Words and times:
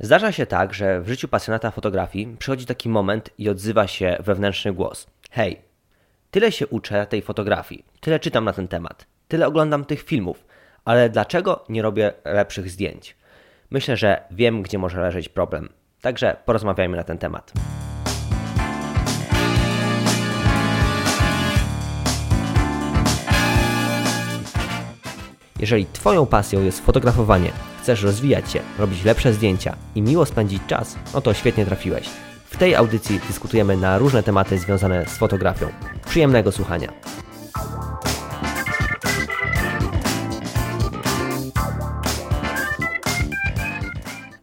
Zdarza 0.00 0.32
się 0.32 0.46
tak, 0.46 0.74
że 0.74 1.00
w 1.00 1.08
życiu 1.08 1.28
pasjonata 1.28 1.70
fotografii 1.70 2.36
przychodzi 2.38 2.66
taki 2.66 2.88
moment 2.88 3.30
i 3.38 3.48
odzywa 3.48 3.86
się 3.86 4.16
wewnętrzny 4.20 4.72
głos. 4.72 5.06
Hej, 5.30 5.60
tyle 6.30 6.52
się 6.52 6.66
uczę 6.66 7.06
tej 7.06 7.22
fotografii, 7.22 7.84
tyle 8.00 8.20
czytam 8.20 8.44
na 8.44 8.52
ten 8.52 8.68
temat, 8.68 9.06
tyle 9.28 9.46
oglądam 9.46 9.84
tych 9.84 10.02
filmów, 10.02 10.44
ale 10.84 11.10
dlaczego 11.10 11.64
nie 11.68 11.82
robię 11.82 12.12
lepszych 12.24 12.70
zdjęć? 12.70 13.16
Myślę, 13.70 13.96
że 13.96 14.22
wiem, 14.30 14.62
gdzie 14.62 14.78
może 14.78 15.00
leżeć 15.00 15.28
problem. 15.28 15.68
Także 16.00 16.36
porozmawiajmy 16.44 16.96
na 16.96 17.04
ten 17.04 17.18
temat. 17.18 17.52
Jeżeli 25.60 25.86
Twoją 25.86 26.26
pasją 26.26 26.62
jest 26.62 26.80
fotografowanie, 26.80 27.52
chcesz 27.82 28.02
rozwijać 28.02 28.52
się, 28.52 28.60
robić 28.78 29.04
lepsze 29.04 29.32
zdjęcia 29.32 29.76
i 29.94 30.02
miło 30.02 30.26
spędzić 30.26 30.62
czas, 30.66 30.96
no 31.14 31.20
to 31.20 31.34
świetnie 31.34 31.66
trafiłeś. 31.66 32.08
W 32.44 32.56
tej 32.56 32.74
audycji 32.74 33.20
dyskutujemy 33.28 33.76
na 33.76 33.98
różne 33.98 34.22
tematy 34.22 34.58
związane 34.58 35.06
z 35.06 35.18
fotografią. 35.18 35.68
Przyjemnego 36.08 36.52
słuchania. 36.52 36.92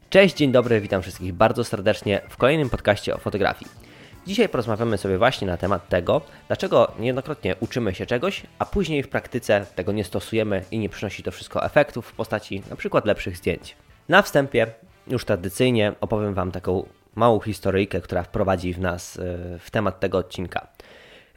Cześć, 0.10 0.36
dzień 0.36 0.52
dobry, 0.52 0.82
witam 0.82 1.02
wszystkich 1.02 1.34
bardzo 1.34 1.64
serdecznie 1.64 2.22
w 2.30 2.38
kolejnym 2.38 2.70
podcaście 2.70 3.16
o 3.16 3.18
fotografii. 3.18 3.83
Dzisiaj 4.28 4.50
porozmawiamy 4.50 4.98
sobie 4.98 5.18
właśnie 5.18 5.48
na 5.48 5.58
temat 5.58 5.90
tego, 5.90 6.22
dlaczego 6.48 6.92
niejednokrotnie 7.00 7.56
uczymy 7.60 7.96
się 7.96 8.06
czegoś, 8.06 8.44
a 8.60 8.66
później 8.66 9.04
w 9.04 9.10
praktyce 9.10 9.66
tego 9.76 9.92
nie 9.92 10.04
stosujemy 10.04 10.64
i 10.72 10.80
nie 10.80 10.90
przynosi 10.90 11.24
to 11.24 11.32
wszystko 11.32 11.66
efektów 11.66 12.08
w 12.08 12.14
postaci 12.14 12.64
np. 12.68 13.02
lepszych 13.06 13.38
zdjęć. 13.38 13.76
Na 14.10 14.22
wstępie, 14.22 14.68
już 15.08 15.26
tradycyjnie, 15.26 15.94
opowiem 16.02 16.34
Wam 16.34 16.52
taką 16.52 16.86
małą 17.16 17.40
historyjkę, 17.40 18.02
która 18.02 18.24
wprowadzi 18.24 18.74
w 18.74 18.80
nas 18.80 19.20
e, 19.20 19.60
w 19.60 19.72
temat 19.72 20.00
tego 20.00 20.18
odcinka. 20.18 20.68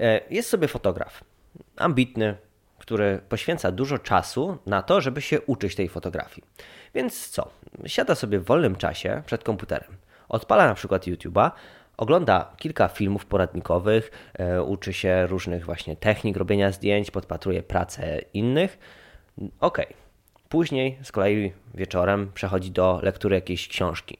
E, 0.01 0.21
jest 0.31 0.49
sobie 0.49 0.69
fotograf, 0.69 1.25
ambitny, 1.77 2.37
który 2.79 3.21
poświęca 3.29 3.73
dużo 3.73 3.99
czasu 3.99 4.59
na 4.67 4.83
to, 4.83 5.01
żeby 5.01 5.21
się 5.21 5.41
uczyć 5.41 5.75
tej 5.75 5.89
fotografii. 5.89 6.47
Więc 6.95 7.29
co? 7.29 7.51
Siada 7.87 8.15
sobie 8.15 8.39
w 8.39 8.45
wolnym 8.45 8.77
czasie 8.77 9.23
przed 9.27 9.45
komputerem, 9.45 9.97
odpala 10.29 10.67
na 10.67 10.75
przykład 10.75 11.07
YouTube'a, 11.07 11.51
ogląda 11.97 12.53
kilka 12.57 12.89
filmów 12.89 13.27
poradnikowych, 13.27 14.31
e, 14.35 14.63
uczy 14.63 14.93
się 14.93 15.27
różnych 15.27 15.65
właśnie 15.65 15.97
technik 15.97 16.37
robienia 16.37 16.73
zdjęć, 16.73 17.11
podpatruje 17.11 17.63
pracę 17.63 18.21
innych. 18.35 18.79
Ok. 19.61 19.79
Później 20.49 20.99
z 21.03 21.13
kolei 21.13 21.53
wieczorem 21.75 22.31
przechodzi 22.35 22.71
do 22.71 23.01
lektury 23.03 23.35
jakiejś 23.35 23.69
książki. 23.69 24.19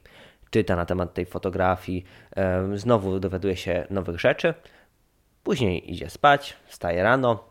Czyta 0.49 0.75
na 0.75 0.85
temat 0.85 1.13
tej 1.13 1.25
fotografii, 1.25 2.05
e, 2.35 2.77
znowu 2.77 3.19
dowiaduje 3.19 3.55
się 3.55 3.87
nowych 3.89 4.19
rzeczy. 4.19 4.53
Później 5.43 5.91
idzie 5.93 6.09
spać, 6.09 6.57
wstaje 6.65 7.03
rano, 7.03 7.43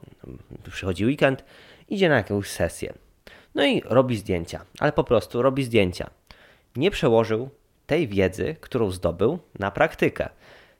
przychodzi 0.73 1.07
weekend, 1.07 1.45
idzie 1.89 2.09
na 2.09 2.17
jakąś 2.17 2.51
sesję. 2.51 2.93
No 3.55 3.67
i 3.67 3.83
robi 3.85 4.17
zdjęcia, 4.17 4.65
ale 4.79 4.93
po 4.93 5.05
prostu 5.05 5.43
robi 5.43 5.65
zdjęcia. 5.65 6.11
Nie 6.77 6.91
przełożył 6.91 7.51
tej 7.87 8.09
wiedzy, 8.09 8.57
którą 8.61 8.91
zdobył, 8.91 9.39
na 9.59 9.71
praktykę. 9.71 10.29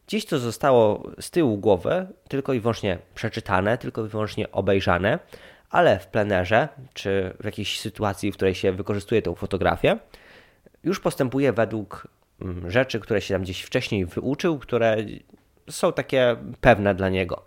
Dziś 0.09 0.27
to 0.27 0.39
zostało 0.39 1.11
z 1.21 1.31
tyłu 1.31 1.59
głowy 1.59 2.07
tylko 2.29 2.53
i 2.53 2.61
wyłącznie 2.61 2.99
przeczytane, 3.15 3.79
tylko 3.79 4.07
i 4.07 4.09
wyłącznie 4.09 4.53
obejrzane, 4.53 5.19
ale 5.71 5.99
w 5.99 6.07
plenerze 6.07 6.69
czy 6.95 7.35
w 7.41 7.45
jakiejś 7.45 7.81
sytuacji, 7.81 8.33
w 8.33 8.35
której 8.35 8.55
się 8.55 8.73
wykorzystuje 8.73 9.23
tę 9.23 9.35
fotografię, 9.35 9.99
już 10.85 11.01
postępuje 11.01 11.53
według 11.53 12.09
mm, 12.41 12.71
rzeczy, 12.71 13.01
które 13.01 13.21
się 13.21 13.35
tam 13.35 13.43
gdzieś 13.43 13.63
wcześniej 13.63 14.07
wyuczył, 14.07 14.59
które 14.59 14.97
są 15.71 15.93
takie 15.93 16.37
pewne 16.61 16.95
dla 16.95 17.09
niego. 17.09 17.45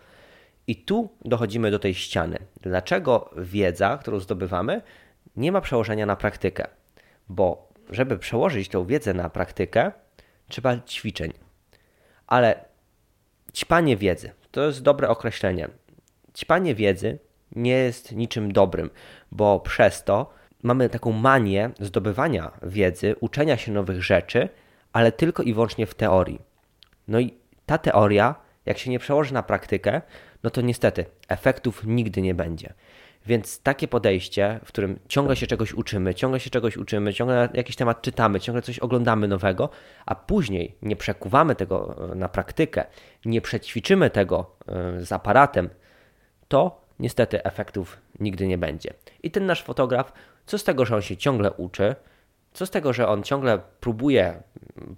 I 0.67 0.75
tu 0.75 1.09
dochodzimy 1.25 1.71
do 1.71 1.79
tej 1.79 1.93
ściany. 1.93 2.37
Dlaczego 2.61 3.29
wiedza, 3.37 3.97
którą 3.97 4.19
zdobywamy, 4.19 4.81
nie 5.35 5.51
ma 5.51 5.61
przełożenia 5.61 6.05
na 6.05 6.15
praktykę? 6.15 6.67
Bo 7.29 7.68
żeby 7.89 8.17
przełożyć 8.17 8.69
tą 8.69 8.85
wiedzę 8.85 9.13
na 9.13 9.29
praktykę, 9.29 9.91
trzeba 10.47 10.79
ćwiczeń. 10.79 11.33
Ale 12.27 12.65
ćpanie 13.53 13.97
wiedzy 13.97 14.31
to 14.51 14.65
jest 14.65 14.81
dobre 14.81 15.09
określenie. 15.09 15.69
Ćpanie 16.37 16.75
wiedzy 16.75 17.19
nie 17.55 17.71
jest 17.71 18.11
niczym 18.11 18.51
dobrym, 18.51 18.89
bo 19.31 19.59
przez 19.59 20.03
to 20.03 20.33
mamy 20.63 20.89
taką 20.89 21.11
manię 21.11 21.69
zdobywania 21.79 22.51
wiedzy, 22.63 23.15
uczenia 23.19 23.57
się 23.57 23.71
nowych 23.71 24.03
rzeczy, 24.03 24.49
ale 24.93 25.11
tylko 25.11 25.43
i 25.43 25.53
wyłącznie 25.53 25.85
w 25.85 25.95
teorii. 25.95 26.41
No 27.07 27.19
i 27.19 27.33
ta 27.65 27.77
teoria, 27.77 28.35
jak 28.65 28.77
się 28.77 28.89
nie 28.89 28.99
przełoży 28.99 29.33
na 29.33 29.43
praktykę, 29.43 30.01
no 30.43 30.49
to 30.49 30.61
niestety 30.61 31.05
efektów 31.27 31.83
nigdy 31.85 32.21
nie 32.21 32.35
będzie. 32.35 32.73
Więc 33.25 33.61
takie 33.61 33.87
podejście, 33.87 34.59
w 34.65 34.67
którym 34.67 34.99
ciągle 35.07 35.35
się 35.35 35.47
czegoś 35.47 35.73
uczymy, 35.73 36.15
ciągle 36.15 36.39
się 36.39 36.49
czegoś 36.49 36.77
uczymy, 36.77 37.13
ciągle 37.13 37.49
jakiś 37.53 37.75
temat 37.75 38.01
czytamy, 38.01 38.39
ciągle 38.39 38.61
coś 38.61 38.79
oglądamy 38.79 39.27
nowego, 39.27 39.69
a 40.05 40.15
później 40.15 40.75
nie 40.81 40.95
przekuwamy 40.95 41.55
tego 41.55 41.95
e, 42.11 42.15
na 42.15 42.29
praktykę, 42.29 42.85
nie 43.25 43.41
przećwiczymy 43.41 44.09
tego 44.09 44.55
e, 44.67 45.05
z 45.05 45.11
aparatem, 45.11 45.69
to 46.47 46.81
niestety 46.99 47.43
efektów 47.43 47.97
nigdy 48.19 48.47
nie 48.47 48.57
będzie. 48.57 48.93
I 49.23 49.31
ten 49.31 49.45
nasz 49.45 49.63
fotograf, 49.63 50.13
co 50.45 50.57
z 50.57 50.63
tego, 50.63 50.85
że 50.85 50.95
on 50.95 51.01
się 51.01 51.17
ciągle 51.17 51.51
uczy, 51.51 51.95
co 52.53 52.65
z 52.65 52.69
tego, 52.69 52.93
że 52.93 53.07
on 53.07 53.23
ciągle 53.23 53.59
próbuje 53.79 54.43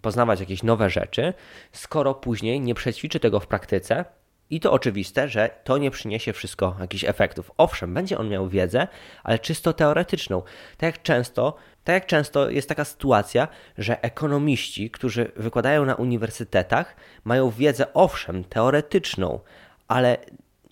poznawać 0.01 0.39
jakieś 0.39 0.63
nowe 0.63 0.89
rzeczy, 0.89 1.33
skoro 1.71 2.13
później 2.13 2.61
nie 2.61 2.75
przećwiczy 2.75 3.19
tego 3.19 3.39
w 3.39 3.47
praktyce, 3.47 4.05
i 4.51 4.59
to 4.59 4.71
oczywiste, 4.71 5.29
że 5.29 5.49
to 5.63 5.77
nie 5.77 5.91
przyniesie 5.91 6.33
wszystko 6.33 6.75
jakichś 6.79 7.03
efektów. 7.03 7.51
Owszem, 7.57 7.93
będzie 7.93 8.17
on 8.17 8.29
miał 8.29 8.49
wiedzę, 8.49 8.87
ale 9.23 9.39
czysto 9.39 9.73
teoretyczną. 9.73 10.41
Tak 10.77 10.95
jak 10.95 11.01
często, 11.01 11.55
tak 11.83 11.93
jak 11.93 12.05
często 12.05 12.49
jest 12.49 12.69
taka 12.69 12.85
sytuacja, 12.85 13.47
że 13.77 14.03
ekonomiści, 14.03 14.91
którzy 14.91 15.31
wykładają 15.35 15.85
na 15.85 15.95
uniwersytetach, 15.95 16.95
mają 17.23 17.49
wiedzę, 17.49 17.93
owszem, 17.93 18.43
teoretyczną, 18.43 19.39
ale 19.87 20.17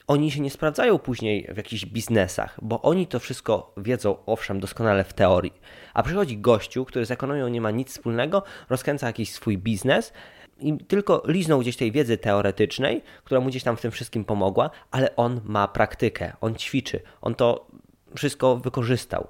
oni 0.07 0.31
się 0.31 0.41
nie 0.41 0.51
sprawdzają 0.51 0.99
później 0.99 1.47
w 1.53 1.57
jakichś 1.57 1.85
biznesach, 1.85 2.59
bo 2.61 2.81
oni 2.81 3.07
to 3.07 3.19
wszystko 3.19 3.73
wiedzą, 3.77 4.15
owszem, 4.25 4.59
doskonale 4.59 5.03
w 5.03 5.13
teorii. 5.13 5.53
A 5.93 6.03
przychodzi 6.03 6.37
gościu, 6.37 6.85
który 6.85 7.05
z 7.05 7.11
ekonomią 7.11 7.47
nie 7.47 7.61
ma 7.61 7.71
nic 7.71 7.89
wspólnego, 7.89 8.43
rozkręca 8.69 9.07
jakiś 9.07 9.31
swój 9.31 9.57
biznes, 9.57 10.13
i 10.59 10.77
tylko 10.77 11.23
liznął 11.25 11.59
gdzieś 11.59 11.77
tej 11.77 11.91
wiedzy 11.91 12.17
teoretycznej, 12.17 13.01
która 13.23 13.41
mu 13.41 13.47
gdzieś 13.47 13.63
tam 13.63 13.77
w 13.77 13.81
tym 13.81 13.91
wszystkim 13.91 14.25
pomogła, 14.25 14.69
ale 14.91 15.15
on 15.15 15.41
ma 15.43 15.67
praktykę, 15.67 16.33
on 16.41 16.55
ćwiczy, 16.55 16.99
on 17.21 17.35
to 17.35 17.67
wszystko 18.15 18.55
wykorzystał. 18.55 19.27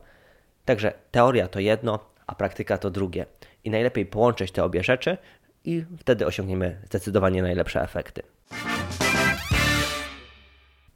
Także 0.66 0.94
teoria 1.12 1.48
to 1.48 1.60
jedno, 1.60 2.00
a 2.28 2.36
praktyka 2.36 2.78
to 2.78 2.90
drugie. 2.90 3.26
I 3.64 3.70
najlepiej 3.70 4.06
połączyć 4.06 4.52
te 4.52 4.64
obie 4.64 4.84
rzeczy 4.84 5.18
i 5.66 5.86
wtedy 6.00 6.26
osiągniemy 6.26 6.82
zdecydowanie 6.86 7.42
najlepsze 7.42 7.82
efekty. 7.82 8.22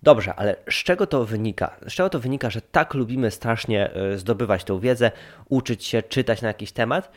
Dobrze, 0.04 0.36
ale 0.36 0.56
z 0.70 0.74
czego 0.74 1.08
to 1.08 1.26
wynika? 1.26 1.76
Z 1.88 1.94
czego 1.94 2.10
to 2.10 2.20
wynika, 2.20 2.50
że 2.50 2.62
tak 2.62 2.94
lubimy 2.94 3.32
strasznie 3.32 3.92
y, 4.14 4.18
zdobywać 4.18 4.64
tą 4.64 4.80
wiedzę, 4.80 5.12
uczyć 5.50 5.86
się, 5.86 6.04
czytać 6.04 6.42
na 6.42 6.48
jakiś 6.48 6.72
temat? 6.72 7.12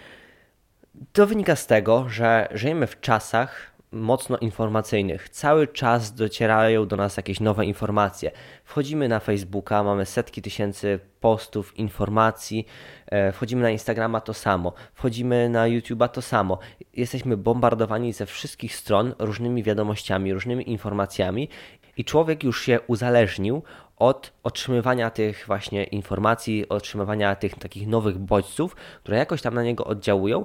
To 1.12 1.27
wynika 1.27 1.57
z 1.57 1.67
tego, 1.67 2.09
że 2.09 2.49
żyjemy 2.51 2.87
w 2.87 3.01
czasach 3.01 3.77
mocno 3.93 4.37
informacyjnych. 4.39 5.29
Cały 5.29 5.69
czas 5.69 6.15
docierają 6.15 6.87
do 6.87 6.97
nas 6.97 7.17
jakieś 7.17 7.41
nowe 7.41 7.67
informacje. 7.67 8.31
Wchodzimy 8.65 9.09
na 9.09 9.21
Facebooka, 9.21 9.83
mamy 9.83 10.07
setki 10.07 10.43
tysięcy 10.43 11.01
postów, 11.21 11.79
informacji, 11.79 12.67
e, 13.07 13.33
wchodzimy 13.33 13.62
na 13.62 13.71
Instagrama 13.71 14.21
to 14.21 14.34
samo, 14.34 14.73
wchodzimy 14.95 15.49
na 15.49 15.65
YouTube'a 15.65 16.09
to 16.09 16.23
samo. 16.23 16.59
Jesteśmy 16.93 17.37
bombardowani 17.37 18.13
ze 18.13 18.27
wszystkich 18.27 18.77
stron 18.77 19.15
różnymi 19.19 19.63
wiadomościami, 19.63 20.33
różnymi 20.33 20.71
informacjami 20.71 21.48
i 21.97 22.04
człowiek 22.04 22.45
już 22.45 22.63
się 22.63 22.81
uzależnił 22.87 23.63
od 23.97 24.33
otrzymywania 24.43 25.10
tych 25.10 25.45
właśnie 25.47 25.84
informacji, 25.84 26.69
otrzymywania 26.69 27.37
tych 27.37 27.54
takich 27.54 27.89
nowych 27.89 28.19
bodźców, 28.19 28.77
które 29.03 29.16
jakoś 29.19 29.43
tam 29.43 29.54
na 29.54 29.63
niego 29.63 29.84
oddziałują 29.84 30.45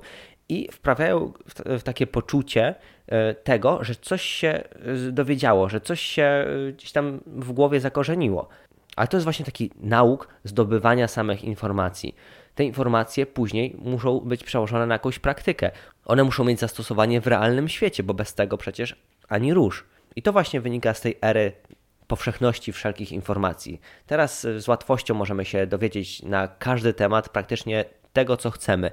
i 0.52 0.68
wprawiają 0.72 1.34
w, 1.48 1.80
w 1.80 1.84
takie 1.84 2.08
poczucie 2.08 2.76
e, 3.08 3.34
tego, 3.34 3.84
że 3.84 3.96
coś 3.96 4.22
się 4.22 4.48
e, 4.48 5.12
dowiedziało, 5.12 5.70
że 5.70 5.82
coś 5.82 6.02
się 6.02 6.24
e, 6.24 6.72
gdzieś 6.72 6.92
tam 6.92 7.20
w 7.26 7.52
głowie 7.52 7.80
zakorzeniło. 7.80 8.48
Ale 8.96 9.08
to 9.08 9.18
jest 9.18 9.24
właśnie 9.24 9.46
taki 9.46 9.72
nauk 9.80 10.28
zdobywania 10.44 11.08
samych 11.08 11.44
informacji. 11.44 12.16
Te 12.56 12.64
informacje 12.64 13.26
później 13.26 13.76
muszą 13.80 14.20
być 14.20 14.44
przełożone 14.44 14.86
na 14.86 14.96
jakąś 14.96 15.20
praktykę. 15.20 15.72
One 16.06 16.24
muszą 16.24 16.44
mieć 16.44 16.60
zastosowanie 16.60 17.22
w 17.22 17.28
realnym 17.28 17.70
świecie, 17.70 18.04
bo 18.04 18.14
bez 18.14 18.36
tego 18.36 18.58
przecież 18.58 18.96
ani 19.28 19.54
rusz. 19.54 19.86
I 20.16 20.22
to 20.22 20.32
właśnie 20.32 20.62
wynika 20.62 20.94
z 20.94 21.02
tej 21.02 21.18
ery 21.22 21.52
powszechności 22.08 22.74
wszelkich 22.74 23.12
informacji. 23.12 23.82
Teraz 24.06 24.48
z 24.58 24.68
łatwością 24.68 25.14
możemy 25.14 25.46
się 25.46 25.68
dowiedzieć 25.68 26.24
na 26.24 26.48
każdy 26.48 26.94
temat 26.94 27.30
praktycznie 27.30 27.86
tego, 28.14 28.38
co 28.38 28.52
chcemy. 28.52 28.92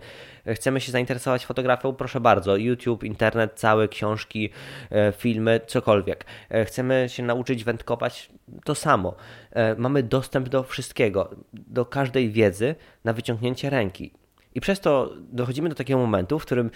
Chcemy 0.54 0.80
się 0.80 0.92
zainteresować 0.92 1.46
fotografią? 1.46 1.92
Proszę 1.92 2.20
bardzo, 2.20 2.56
YouTube, 2.56 3.04
internet, 3.04 3.52
całe 3.54 3.88
książki, 3.88 4.50
e, 4.90 5.12
filmy, 5.12 5.60
cokolwiek. 5.66 6.24
E, 6.50 6.64
chcemy 6.64 7.06
się 7.08 7.22
nauczyć 7.22 7.64
wędkować? 7.64 8.30
To 8.64 8.74
samo. 8.74 9.14
E, 9.50 9.74
mamy 9.74 10.02
dostęp 10.02 10.48
do 10.48 10.62
wszystkiego, 10.62 11.30
do 11.52 11.86
każdej 11.86 12.30
wiedzy 12.30 12.74
na 13.04 13.12
wyciągnięcie 13.12 13.70
ręki. 13.70 14.12
I 14.54 14.60
przez 14.60 14.80
to 14.80 15.12
dochodzimy 15.18 15.68
do 15.68 15.74
takiego 15.74 15.98
momentu, 15.98 16.38
w 16.38 16.44
którym 16.44 16.70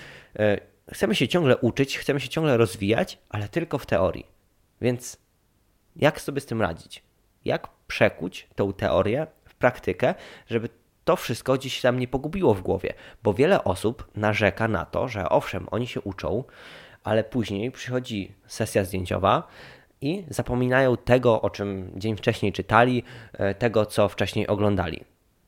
chcemy 0.92 1.14
się 1.14 1.28
ciągle 1.28 1.56
uczyć, 1.56 1.98
chcemy 1.98 2.20
się 2.20 2.28
ciągle 2.28 2.56
rozwijać, 2.56 3.18
ale 3.28 3.48
tylko 3.48 3.78
w 3.78 3.86
teorii. 3.86 4.26
Więc 4.80 5.16
jak 5.96 6.20
sobie 6.20 6.40
z 6.40 6.46
tym 6.46 6.62
radzić? 6.62 7.02
Jak 7.44 7.68
przekuć 7.86 8.48
tą 8.54 8.72
teorię 8.72 9.26
w 9.44 9.54
praktykę, 9.54 10.14
żeby 10.46 10.68
to 11.04 11.16
wszystko 11.16 11.54
gdzieś 11.54 11.80
tam 11.80 11.98
nie 11.98 12.08
pogubiło 12.08 12.54
w 12.54 12.62
głowie, 12.62 12.94
bo 13.22 13.34
wiele 13.34 13.64
osób 13.64 14.08
narzeka 14.16 14.68
na 14.68 14.84
to, 14.84 15.08
że 15.08 15.28
owszem, 15.28 15.66
oni 15.70 15.86
się 15.86 16.00
uczą, 16.00 16.44
ale 17.04 17.24
później 17.24 17.70
przychodzi 17.70 18.32
sesja 18.46 18.84
zdjęciowa 18.84 19.48
i 20.00 20.24
zapominają 20.28 20.96
tego, 20.96 21.42
o 21.42 21.50
czym 21.50 21.90
dzień 21.96 22.16
wcześniej 22.16 22.52
czytali, 22.52 23.02
e, 23.32 23.54
tego, 23.54 23.86
co 23.86 24.08
wcześniej 24.08 24.46
oglądali. 24.46 25.04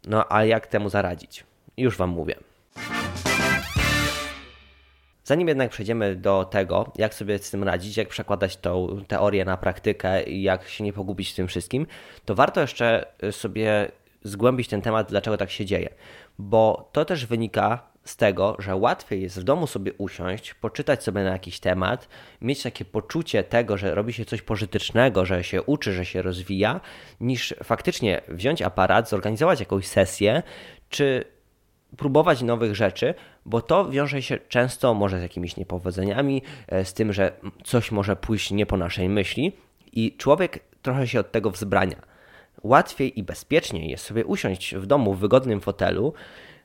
No 0.06 0.32
a 0.32 0.44
jak 0.44 0.66
temu 0.66 0.88
zaradzić? 0.88 1.44
Już 1.76 1.96
Wam 1.96 2.10
mówię. 2.10 2.34
Zanim 5.24 5.48
jednak 5.48 5.70
przejdziemy 5.70 6.16
do 6.16 6.44
tego, 6.44 6.92
jak 6.96 7.14
sobie 7.14 7.38
z 7.38 7.50
tym 7.50 7.64
radzić, 7.64 7.96
jak 7.96 8.08
przekładać 8.08 8.56
tą 8.56 9.04
teorię 9.08 9.44
na 9.44 9.56
praktykę 9.56 10.22
i 10.22 10.42
jak 10.42 10.68
się 10.68 10.84
nie 10.84 10.92
pogubić 10.92 11.30
w 11.32 11.34
tym 11.34 11.48
wszystkim, 11.48 11.86
to 12.24 12.34
warto 12.34 12.60
jeszcze 12.60 13.06
sobie 13.30 13.92
zgłębić 14.24 14.68
ten 14.68 14.82
temat, 14.82 15.08
dlaczego 15.10 15.36
tak 15.36 15.50
się 15.50 15.64
dzieje. 15.64 15.88
Bo 16.38 16.88
to 16.92 17.04
też 17.04 17.26
wynika 17.26 17.94
z 18.04 18.16
tego, 18.16 18.56
że 18.58 18.76
łatwiej 18.76 19.22
jest 19.22 19.40
w 19.40 19.42
domu 19.42 19.66
sobie 19.66 19.92
usiąść, 19.92 20.54
poczytać 20.54 21.04
sobie 21.04 21.24
na 21.24 21.30
jakiś 21.30 21.60
temat, 21.60 22.08
mieć 22.40 22.62
takie 22.62 22.84
poczucie 22.84 23.44
tego, 23.44 23.76
że 23.76 23.94
robi 23.94 24.12
się 24.12 24.24
coś 24.24 24.42
pożytecznego, 24.42 25.26
że 25.26 25.44
się 25.44 25.62
uczy, 25.62 25.92
że 25.92 26.04
się 26.04 26.22
rozwija, 26.22 26.80
niż 27.20 27.54
faktycznie 27.64 28.20
wziąć 28.28 28.62
aparat, 28.62 29.08
zorganizować 29.08 29.60
jakąś 29.60 29.86
sesję, 29.86 30.42
czy 30.88 31.24
próbować 31.96 32.42
nowych 32.42 32.74
rzeczy, 32.74 33.14
bo 33.46 33.62
to 33.62 33.90
wiąże 33.90 34.22
się 34.22 34.38
często 34.48 34.94
może 34.94 35.18
z 35.18 35.22
jakimiś 35.22 35.56
niepowodzeniami, 35.56 36.42
e, 36.68 36.84
z 36.84 36.94
tym, 36.94 37.12
że 37.12 37.32
coś 37.64 37.92
może 37.92 38.16
pójść 38.16 38.50
nie 38.50 38.66
po 38.66 38.76
naszej 38.76 39.08
myśli 39.08 39.52
i 39.92 40.16
człowiek 40.16 40.60
trochę 40.82 41.08
się 41.08 41.20
od 41.20 41.32
tego 41.32 41.50
wzbrania 41.50 42.13
łatwiej 42.64 43.18
i 43.18 43.22
bezpieczniej 43.22 43.90
jest 43.90 44.04
sobie 44.04 44.24
usiąść 44.24 44.74
w 44.74 44.86
domu 44.86 45.14
w 45.14 45.18
wygodnym 45.18 45.60
fotelu 45.60 46.12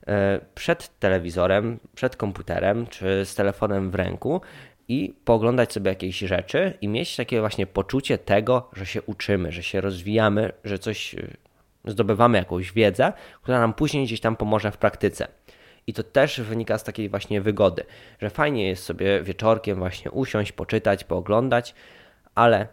e, 0.07 0.39
przed 0.55 0.99
telewizorem, 0.99 1.79
przed 1.95 2.15
komputerem 2.15 2.87
czy 2.87 3.25
z 3.25 3.35
telefonem 3.35 3.91
w 3.91 3.95
ręku 3.95 4.41
i 4.87 5.13
pooglądać 5.25 5.73
sobie 5.73 5.89
jakieś 5.89 6.19
rzeczy 6.19 6.73
i 6.81 6.87
mieć 6.87 7.15
takie 7.15 7.39
właśnie 7.39 7.67
poczucie 7.67 8.17
tego, 8.17 8.69
że 8.73 8.85
się 8.85 9.01
uczymy, 9.01 9.51
że 9.51 9.63
się 9.63 9.81
rozwijamy, 9.81 10.51
że 10.63 10.79
coś 10.79 11.15
e, 11.15 11.27
zdobywamy 11.85 12.37
jakąś 12.37 12.71
wiedzę, 12.71 13.13
która 13.41 13.59
nam 13.59 13.73
później 13.73 14.05
gdzieś 14.05 14.19
tam 14.19 14.35
pomoże 14.35 14.71
w 14.71 14.77
praktyce. 14.77 15.27
I 15.87 15.93
to 15.93 16.03
też 16.03 16.41
wynika 16.41 16.77
z 16.77 16.83
takiej 16.83 17.09
właśnie 17.09 17.41
wygody, 17.41 17.83
że 18.19 18.29
fajnie 18.29 18.67
jest 18.67 18.83
sobie 18.83 19.23
wieczorkiem 19.23 19.77
właśnie 19.77 20.11
usiąść, 20.11 20.51
poczytać, 20.51 21.03
pooglądać, 21.03 21.75
ale 22.35 22.67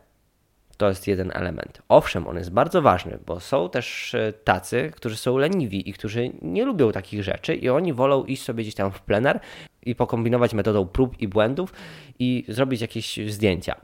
to 0.76 0.88
jest 0.88 1.06
jeden 1.06 1.30
element. 1.34 1.82
Owszem, 1.88 2.28
on 2.28 2.36
jest 2.36 2.52
bardzo 2.52 2.82
ważny, 2.82 3.18
bo 3.26 3.40
są 3.40 3.68
też 3.68 4.14
e, 4.14 4.32
tacy, 4.32 4.92
którzy 4.96 5.16
są 5.16 5.38
leniwi 5.38 5.90
i 5.90 5.92
którzy 5.92 6.30
nie 6.42 6.64
lubią 6.64 6.92
takich 6.92 7.22
rzeczy 7.22 7.54
i 7.54 7.68
oni 7.68 7.92
wolą 7.92 8.24
iść 8.24 8.42
sobie 8.42 8.62
gdzieś 8.62 8.74
tam 8.74 8.92
w 8.92 9.00
plener 9.00 9.40
i 9.82 9.94
pokombinować 9.94 10.54
metodą 10.54 10.86
prób 10.86 11.20
i 11.20 11.28
błędów 11.28 11.72
i 12.18 12.44
zrobić 12.48 12.80
jakieś 12.80 13.18
zdjęcia. 13.28 13.74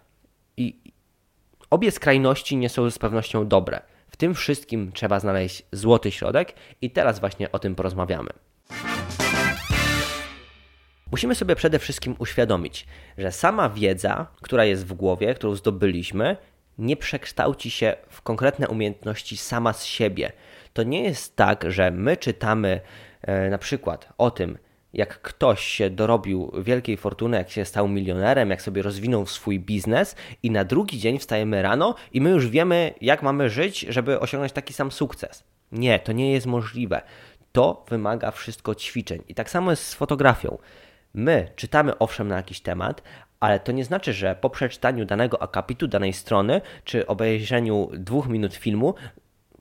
I 0.57 0.93
obie 1.71 1.91
skrajności 1.91 2.57
nie 2.57 2.69
są 2.69 2.91
z 2.91 2.99
pewnością 2.99 3.49
dobre. 3.49 3.81
W 4.09 4.17
tym 4.17 4.35
wszystkim 4.35 4.93
trzeba 4.93 5.21
znaleźć 5.21 5.63
złoty 5.73 6.11
środek 6.11 6.55
i 6.83 6.91
teraz 6.91 7.21
właśnie 7.21 7.53
o 7.53 7.59
tym 7.59 7.75
porozmawiamy. 7.75 8.31
Musimy 11.13 11.35
sobie 11.35 11.57
przede 11.57 11.79
wszystkim 11.79 12.17
uświadomić, 12.19 12.87
że 13.19 13.33
sama 13.33 13.69
wiedza, 13.69 14.27
która 14.43 14.65
jest 14.65 14.87
w 14.87 14.93
głowie, 14.93 15.35
którą 15.35 15.55
zdobyliśmy, 15.55 16.37
nie 16.79 16.97
przekształci 16.97 17.71
się 17.71 17.97
w 18.09 18.23
konkretne 18.23 18.69
umiejętności 18.69 19.37
sama 19.37 19.73
z 19.73 19.85
siebie. 19.85 20.33
To 20.73 20.83
nie 20.83 21.03
jest 21.03 21.37
tak, 21.37 21.65
że 21.69 21.91
my 21.91 22.17
czytamy 22.17 22.81
e, 23.23 23.51
na 23.51 23.59
przykład 23.59 24.09
o 24.19 24.31
tym, 24.31 24.59
jak 24.93 25.23
ktoś 25.23 25.61
się 25.65 25.91
dorobił 25.91 26.53
wielkiej 26.63 26.97
fortuny, 26.97 27.37
jak 27.37 27.51
się 27.51 27.65
stał 27.65 27.89
milionerem, 27.89 28.51
jak 28.51 28.63
sobie 28.63 28.83
rozwinął 28.83 29.27
swój 29.27 29.61
biznes, 29.61 30.17
i 30.43 30.51
na 30.51 30.65
drugi 30.65 30.99
dzień 30.99 31.19
wstajemy 31.19 31.63
rano 31.63 31.95
i 32.13 32.21
my 32.21 32.31
już 32.31 32.49
wiemy, 32.49 32.95
jak 33.01 33.23
mamy 33.23 33.51
żyć, 33.51 33.81
żeby 33.81 34.21
osiągnąć 34.21 34.53
taki 34.53 34.73
sam 34.73 34.93
sukces. 34.93 35.45
Nie, 35.73 35.99
to 35.99 36.13
nie 36.13 36.33
jest 36.33 36.47
możliwe. 36.47 37.03
To 37.53 37.85
wymaga 37.89 38.31
wszystko 38.31 38.75
ćwiczeń. 38.75 39.23
I 39.29 39.35
tak 39.35 39.51
samo 39.51 39.71
jest 39.71 39.87
z 39.87 39.95
fotografią. 39.95 40.59
My 41.15 41.49
czytamy 41.57 41.99
owszem 41.99 42.29
na 42.29 42.37
jakiś 42.37 42.61
temat, 42.61 43.03
ale 43.43 43.61
to 43.61 43.73
nie 43.73 43.85
znaczy, 43.85 44.13
że 44.13 44.37
po 44.41 44.51
przeczytaniu 44.51 45.05
danego 45.05 45.43
akapitu, 45.43 45.89
danej 45.89 46.13
strony, 46.13 46.61
czy 46.85 47.07
obejrzeniu 47.07 47.91
dwóch 47.93 48.29
minut 48.29 48.55
filmu, 48.55 48.95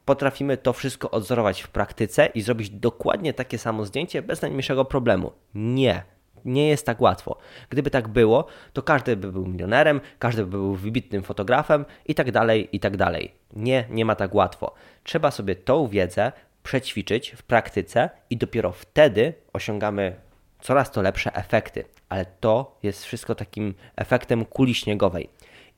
potrafimy 0.06 0.58
to 0.58 0.74
wszystko 0.74 1.12
odzorować 1.12 1.62
w 1.62 1.70
praktyce 1.70 2.26
i 2.26 2.42
zrobić 2.42 2.70
dokładnie 2.70 3.34
takie 3.34 3.58
samo 3.58 3.86
zdjęcie 3.86 4.22
bez 4.22 4.42
najmniejszego 4.42 4.86
problemu. 4.86 5.32
Nie. 5.56 6.04
Nie 6.46 6.68
jest 6.68 6.86
tak 6.86 7.02
łatwo. 7.02 7.38
Gdyby 7.70 7.90
tak 7.92 8.08
było, 8.08 8.46
to 8.74 8.84
każdy 8.84 9.18
by 9.18 9.32
był 9.32 9.46
milionerem, 9.48 10.02
każdy 10.20 10.44
by 10.46 10.52
był 10.52 10.76
wybitnym 10.76 11.24
fotografem 11.24 11.86
i 12.06 12.16
tak 12.16 12.32
dalej, 12.32 12.70
i 12.72 12.80
tak 12.80 12.98
dalej. 12.98 13.32
Nie, 13.54 13.86
nie 13.90 14.06
ma 14.06 14.16
tak 14.16 14.36
łatwo. 14.36 14.74
Trzeba 15.04 15.32
sobie 15.32 15.56
tą 15.56 15.88
wiedzę 15.88 16.32
przećwiczyć 16.64 17.32
w 17.32 17.44
praktyce 17.44 18.10
i 18.30 18.38
dopiero 18.38 18.72
wtedy 18.72 19.34
osiągamy 19.54 20.16
coraz 20.62 20.92
to 20.92 21.02
lepsze 21.02 21.36
efekty, 21.36 21.86
ale 22.10 22.26
to 22.26 22.80
jest 22.84 23.06
wszystko 23.06 23.36
takim 23.36 23.74
efektem 23.96 24.46
kuli 24.46 24.76
śniegowej. 24.76 25.30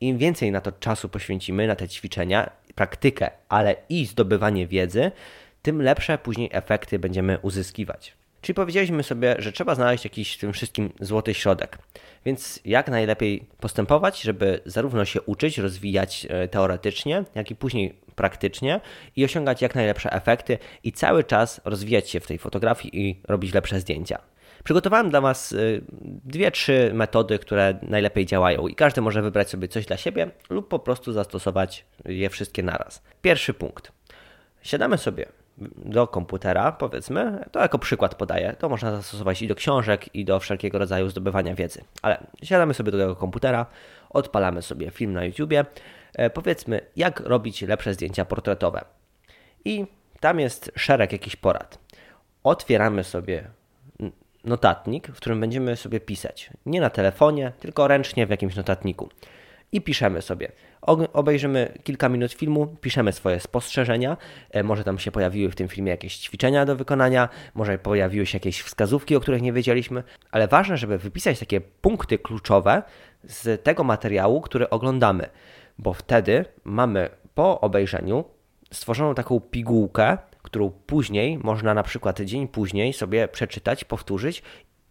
Im 0.02 0.18
więcej 0.18 0.52
na 0.52 0.62
to 0.62 0.72
czasu 0.72 1.10
poświęcimy, 1.10 1.68
na 1.68 1.76
te 1.76 1.88
ćwiczenia, 1.88 2.50
praktykę, 2.76 3.30
ale 3.50 3.76
i 3.90 4.06
zdobywanie 4.06 4.68
wiedzy, 4.68 5.12
tym 5.62 5.82
lepsze 5.82 6.18
później 6.18 6.50
efekty 6.52 7.00
będziemy 7.00 7.40
uzyskiwać. 7.40 8.14
Czyli 8.42 8.56
powiedzieliśmy 8.56 9.04
sobie, 9.04 9.36
że 9.40 9.52
trzeba 9.52 9.76
znaleźć 9.76 10.04
jakiś 10.04 10.36
w 10.36 10.40
tym 10.40 10.54
wszystkim 10.54 10.94
złoty 11.00 11.34
środek. 11.34 11.78
Więc 12.26 12.60
jak 12.66 12.90
najlepiej 12.90 13.46
postępować, 13.60 14.22
żeby 14.22 14.62
zarówno 14.66 15.06
się 15.06 15.22
uczyć, 15.22 15.58
rozwijać 15.58 16.28
e, 16.30 16.48
teoretycznie, 16.48 17.24
jak 17.36 17.52
i 17.52 17.56
później 17.56 17.96
praktycznie 18.16 18.82
i 19.16 19.25
osiągać 19.25 19.62
jak 19.62 19.75
najlepsze 19.75 20.12
efekty 20.12 20.58
i 20.84 20.92
cały 20.92 21.24
czas 21.24 21.62
rozwijać 21.66 22.10
się 22.10 22.20
w 22.20 22.28
tej 22.28 22.38
fotografii 22.38 23.10
i 23.10 23.22
robić 23.28 23.54
lepsze 23.54 23.80
zdjęcia. 23.80 24.33
Przygotowałem 24.64 25.10
dla 25.10 25.22
Was 25.22 25.52
y, 25.52 25.82
dwie, 26.02 26.52
trzy 26.52 26.92
metody, 26.94 27.40
które 27.40 27.80
najlepiej 27.82 28.26
działają 28.26 28.68
i 28.68 28.76
każdy 28.76 29.02
może 29.02 29.22
wybrać 29.22 29.50
sobie 29.50 29.68
coś 29.68 29.86
dla 29.86 29.98
siebie 29.98 30.32
lub 30.50 30.68
po 30.68 30.80
prostu 30.80 31.14
zastosować 31.14 31.86
je 32.06 32.30
wszystkie 32.30 32.64
naraz. 32.64 33.04
Pierwszy 33.22 33.54
punkt. 33.54 33.92
Siadamy 34.62 34.98
sobie 34.98 35.26
do 35.86 36.08
komputera, 36.08 36.72
powiedzmy, 36.72 37.46
to 37.52 37.60
jako 37.60 37.80
przykład 37.80 38.16
podaję, 38.16 38.56
to 38.60 38.70
można 38.70 38.92
zastosować 38.92 39.42
i 39.42 39.48
do 39.48 39.56
książek, 39.56 40.16
i 40.16 40.26
do 40.26 40.40
wszelkiego 40.40 40.80
rodzaju 40.80 41.10
zdobywania 41.10 41.56
wiedzy. 41.56 41.84
Ale 42.02 42.28
siadamy 42.44 42.74
sobie 42.74 42.92
do 42.92 42.98
tego 42.98 43.16
komputera, 43.16 43.66
odpalamy 44.10 44.62
sobie 44.62 44.92
film 44.92 45.14
na 45.14 45.26
YouTubie, 45.26 45.66
e, 46.14 46.30
powiedzmy, 46.30 46.82
jak 46.96 47.20
robić 47.20 47.62
lepsze 47.62 47.94
zdjęcia 47.94 48.26
portretowe. 48.26 48.86
I 49.66 49.86
tam 50.20 50.40
jest 50.40 50.72
szereg 50.76 51.12
jakichś 51.12 51.36
porad. 51.36 51.80
Otwieramy 52.44 53.04
sobie 53.04 53.50
notatnik, 54.44 55.08
w 55.08 55.16
którym 55.16 55.40
będziemy 55.40 55.76
sobie 55.76 56.00
pisać. 56.00 56.50
Nie 56.66 56.82
na 56.82 56.90
telefonie, 56.90 57.52
tylko 57.60 57.88
ręcznie 57.88 58.28
w 58.28 58.30
jakimś 58.30 58.56
notatniku. 58.56 59.10
I 59.72 59.82
piszemy 59.82 60.22
sobie. 60.22 60.52
Obejrzymy 61.14 61.74
kilka 61.84 62.10
minut 62.10 62.34
filmu, 62.34 62.68
piszemy 62.82 63.14
swoje 63.14 63.40
spostrzeżenia. 63.40 64.18
E, 64.52 64.64
może 64.64 64.84
tam 64.84 65.00
się 65.00 65.12
pojawiły 65.12 65.52
w 65.52 65.56
tym 65.56 65.68
filmie 65.68 65.92
jakieś 65.92 66.18
ćwiczenia 66.18 66.66
do 66.66 66.76
wykonania, 66.76 67.30
może 67.56 67.78
pojawiły 67.78 68.26
się 68.26 68.36
jakieś 68.36 68.62
wskazówki, 68.62 69.16
o 69.16 69.20
których 69.20 69.42
nie 69.42 69.54
wiedzieliśmy, 69.54 70.04
ale 70.32 70.48
ważne, 70.48 70.78
żeby 70.78 70.98
wypisać 70.98 71.40
takie 71.40 71.62
punkty 71.62 72.18
kluczowe 72.18 72.84
z 73.24 73.64
tego 73.64 73.84
materiału, 73.84 74.42
który 74.42 74.70
oglądamy, 74.70 75.30
bo 75.78 75.94
wtedy 75.94 76.46
mamy 76.64 77.10
po 77.36 77.62
obejrzeniu 77.62 78.24
stworzoną 78.72 79.16
taką 79.16 79.40
pigułkę, 79.40 80.18
którą 80.53 80.69
później 80.69 81.38
można 81.38 81.74
na 81.74 81.83
przykład 81.83 82.22
dzień 82.22 82.48
później 82.48 82.93
sobie 82.93 83.27
przeczytać, 83.27 83.83
powtórzyć 83.83 84.43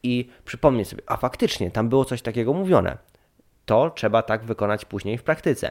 i 0.02 0.28
przypomnieć 0.44 0.88
sobie, 0.88 1.02
a 1.06 1.16
faktycznie 1.16 1.70
tam 1.70 1.88
było 1.88 2.04
coś 2.04 2.22
takiego 2.22 2.52
mówione. 2.52 2.98
To 3.64 3.90
trzeba 3.90 4.22
tak 4.22 4.44
wykonać 4.44 4.84
później 4.84 5.18
w 5.18 5.22
praktyce. 5.22 5.70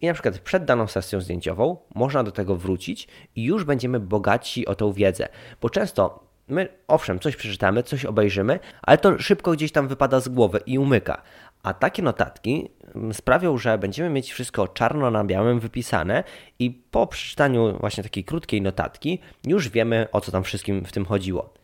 I 0.00 0.06
na 0.06 0.12
przykład 0.12 0.38
przed 0.38 0.64
daną 0.64 0.86
sesją 0.86 1.20
zdjęciową 1.20 1.76
można 1.94 2.22
do 2.22 2.32
tego 2.32 2.56
wrócić 2.56 3.08
i 3.36 3.44
już 3.44 3.64
będziemy 3.64 4.00
bogaci 4.00 4.66
o 4.66 4.74
tą 4.74 4.92
wiedzę, 4.92 5.28
bo 5.60 5.70
często 5.70 6.24
my 6.48 6.68
owszem, 6.88 7.18
coś 7.18 7.36
przeczytamy, 7.36 7.82
coś 7.82 8.04
obejrzymy, 8.04 8.58
ale 8.82 8.98
to 8.98 9.18
szybko 9.18 9.52
gdzieś 9.52 9.72
tam 9.72 9.88
wypada 9.88 10.20
z 10.20 10.28
głowy 10.28 10.60
i 10.66 10.78
umyka. 10.78 11.22
A 11.64 11.74
takie 11.74 12.02
notatki 12.02 12.68
mm, 12.94 13.14
sprawią, 13.14 13.58
że 13.58 13.78
będziemy 13.78 14.10
mieć 14.10 14.32
wszystko 14.32 14.68
czarno 14.68 15.10
na 15.10 15.24
białym 15.24 15.60
wypisane 15.60 16.24
i 16.58 16.70
po 16.70 17.06
przeczytaniu 17.06 17.78
właśnie 17.80 18.02
takiej 18.02 18.24
krótkiej 18.24 18.62
notatki 18.62 19.18
już 19.46 19.68
wiemy 19.68 20.06
o 20.12 20.20
co 20.20 20.32
tam 20.32 20.44
wszystkim 20.44 20.84
w 20.84 20.92
tym 20.92 21.04
chodziło. 21.04 21.54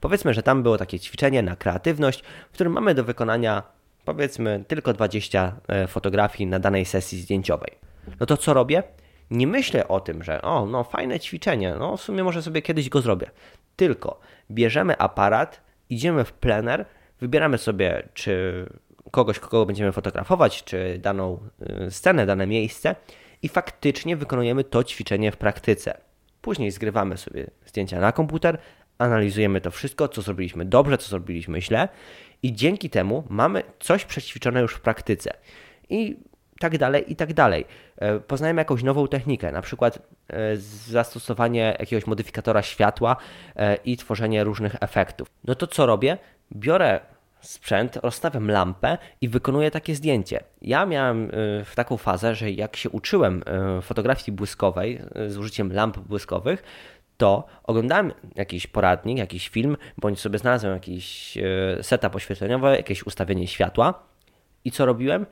Powiedzmy, 0.00 0.34
że 0.34 0.42
tam 0.42 0.62
było 0.62 0.78
takie 0.78 1.00
ćwiczenie 1.00 1.42
na 1.42 1.56
kreatywność, 1.56 2.22
w 2.50 2.54
którym 2.54 2.72
mamy 2.72 2.94
do 2.94 3.04
wykonania 3.04 3.62
powiedzmy 4.04 4.64
tylko 4.68 4.92
20 4.92 5.56
e, 5.68 5.86
fotografii 5.86 6.46
na 6.46 6.58
danej 6.58 6.84
sesji 6.84 7.20
zdjęciowej. 7.20 7.70
No 8.20 8.26
to 8.26 8.36
co 8.36 8.54
robię? 8.54 8.82
Nie 9.30 9.46
myślę 9.46 9.88
o 9.88 10.00
tym, 10.00 10.22
że 10.22 10.42
o, 10.42 10.66
no 10.66 10.84
fajne 10.84 11.20
ćwiczenie, 11.20 11.74
no 11.78 11.96
w 11.96 12.02
sumie 12.02 12.24
może 12.24 12.42
sobie 12.42 12.62
kiedyś 12.62 12.88
go 12.88 13.00
zrobię. 13.00 13.30
Tylko 13.76 14.20
bierzemy 14.50 14.98
aparat, 14.98 15.60
idziemy 15.90 16.24
w 16.24 16.32
plener, 16.32 16.86
wybieramy 17.20 17.58
sobie, 17.58 18.08
czy 18.14 18.66
kogoś, 19.10 19.38
kogo 19.38 19.66
będziemy 19.66 19.92
fotografować, 19.92 20.64
czy 20.64 20.98
daną 20.98 21.38
y, 21.86 21.90
scenę, 21.90 22.26
dane 22.26 22.46
miejsce 22.46 22.96
i 23.42 23.48
faktycznie 23.48 24.16
wykonujemy 24.16 24.64
to 24.64 24.84
ćwiczenie 24.84 25.32
w 25.32 25.36
praktyce. 25.36 26.00
Później 26.40 26.70
zgrywamy 26.70 27.16
sobie 27.16 27.50
zdjęcia 27.66 28.00
na 28.00 28.12
komputer, 28.12 28.58
analizujemy 28.98 29.60
to 29.60 29.70
wszystko, 29.70 30.08
co 30.08 30.22
zrobiliśmy 30.22 30.64
dobrze, 30.64 30.98
co 30.98 31.08
zrobiliśmy 31.08 31.62
źle 31.62 31.88
i 32.42 32.52
dzięki 32.52 32.90
temu 32.90 33.24
mamy 33.28 33.62
coś 33.80 34.04
przećwiczone 34.04 34.60
już 34.60 34.74
w 34.74 34.80
praktyce. 34.80 35.30
I 35.88 36.16
tak 36.60 36.78
dalej, 36.78 37.12
i 37.12 37.16
tak 37.16 37.34
dalej. 37.34 37.64
E, 37.96 38.20
poznajemy 38.20 38.60
jakąś 38.60 38.82
nową 38.82 39.08
technikę, 39.08 39.52
na 39.52 39.62
przykład 39.62 39.98
e, 40.28 40.56
zastosowanie 40.56 41.76
jakiegoś 41.80 42.06
modyfikatora 42.06 42.62
światła 42.62 43.16
e, 43.56 43.76
i 43.76 43.96
tworzenie 43.96 44.44
różnych 44.44 44.76
efektów. 44.80 45.28
No 45.44 45.54
to 45.54 45.66
co 45.66 45.86
robię? 45.86 46.18
Biorę 46.52 47.00
sprzęt, 47.40 47.96
rozstawiam 47.96 48.50
lampę 48.50 48.98
i 49.20 49.28
wykonuję 49.28 49.70
takie 49.70 49.94
zdjęcie. 49.94 50.40
Ja 50.62 50.86
miałem 50.86 51.30
w 51.64 51.72
taką 51.74 51.96
fazę, 51.96 52.34
że 52.34 52.50
jak 52.50 52.76
się 52.76 52.90
uczyłem 52.90 53.42
fotografii 53.82 54.36
błyskowej 54.36 55.02
z 55.28 55.36
użyciem 55.36 55.72
lamp 55.72 55.98
błyskowych, 55.98 56.62
to 57.16 57.46
oglądałem 57.62 58.12
jakiś 58.34 58.66
poradnik, 58.66 59.18
jakiś 59.18 59.48
film, 59.48 59.76
bądź 59.98 60.20
sobie 60.20 60.38
znalazłem 60.38 60.72
jakiś 60.72 61.38
setup 61.82 62.14
oświetleniowy, 62.14 62.76
jakieś 62.76 63.06
ustawienie 63.06 63.46
światła 63.46 63.94
i 64.64 64.70
co 64.70 64.86
robiłem? 64.86 65.26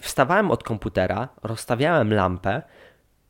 Wstawałem 0.00 0.50
od 0.50 0.62
komputera, 0.62 1.28
rozstawiałem 1.42 2.14
lampę 2.14 2.62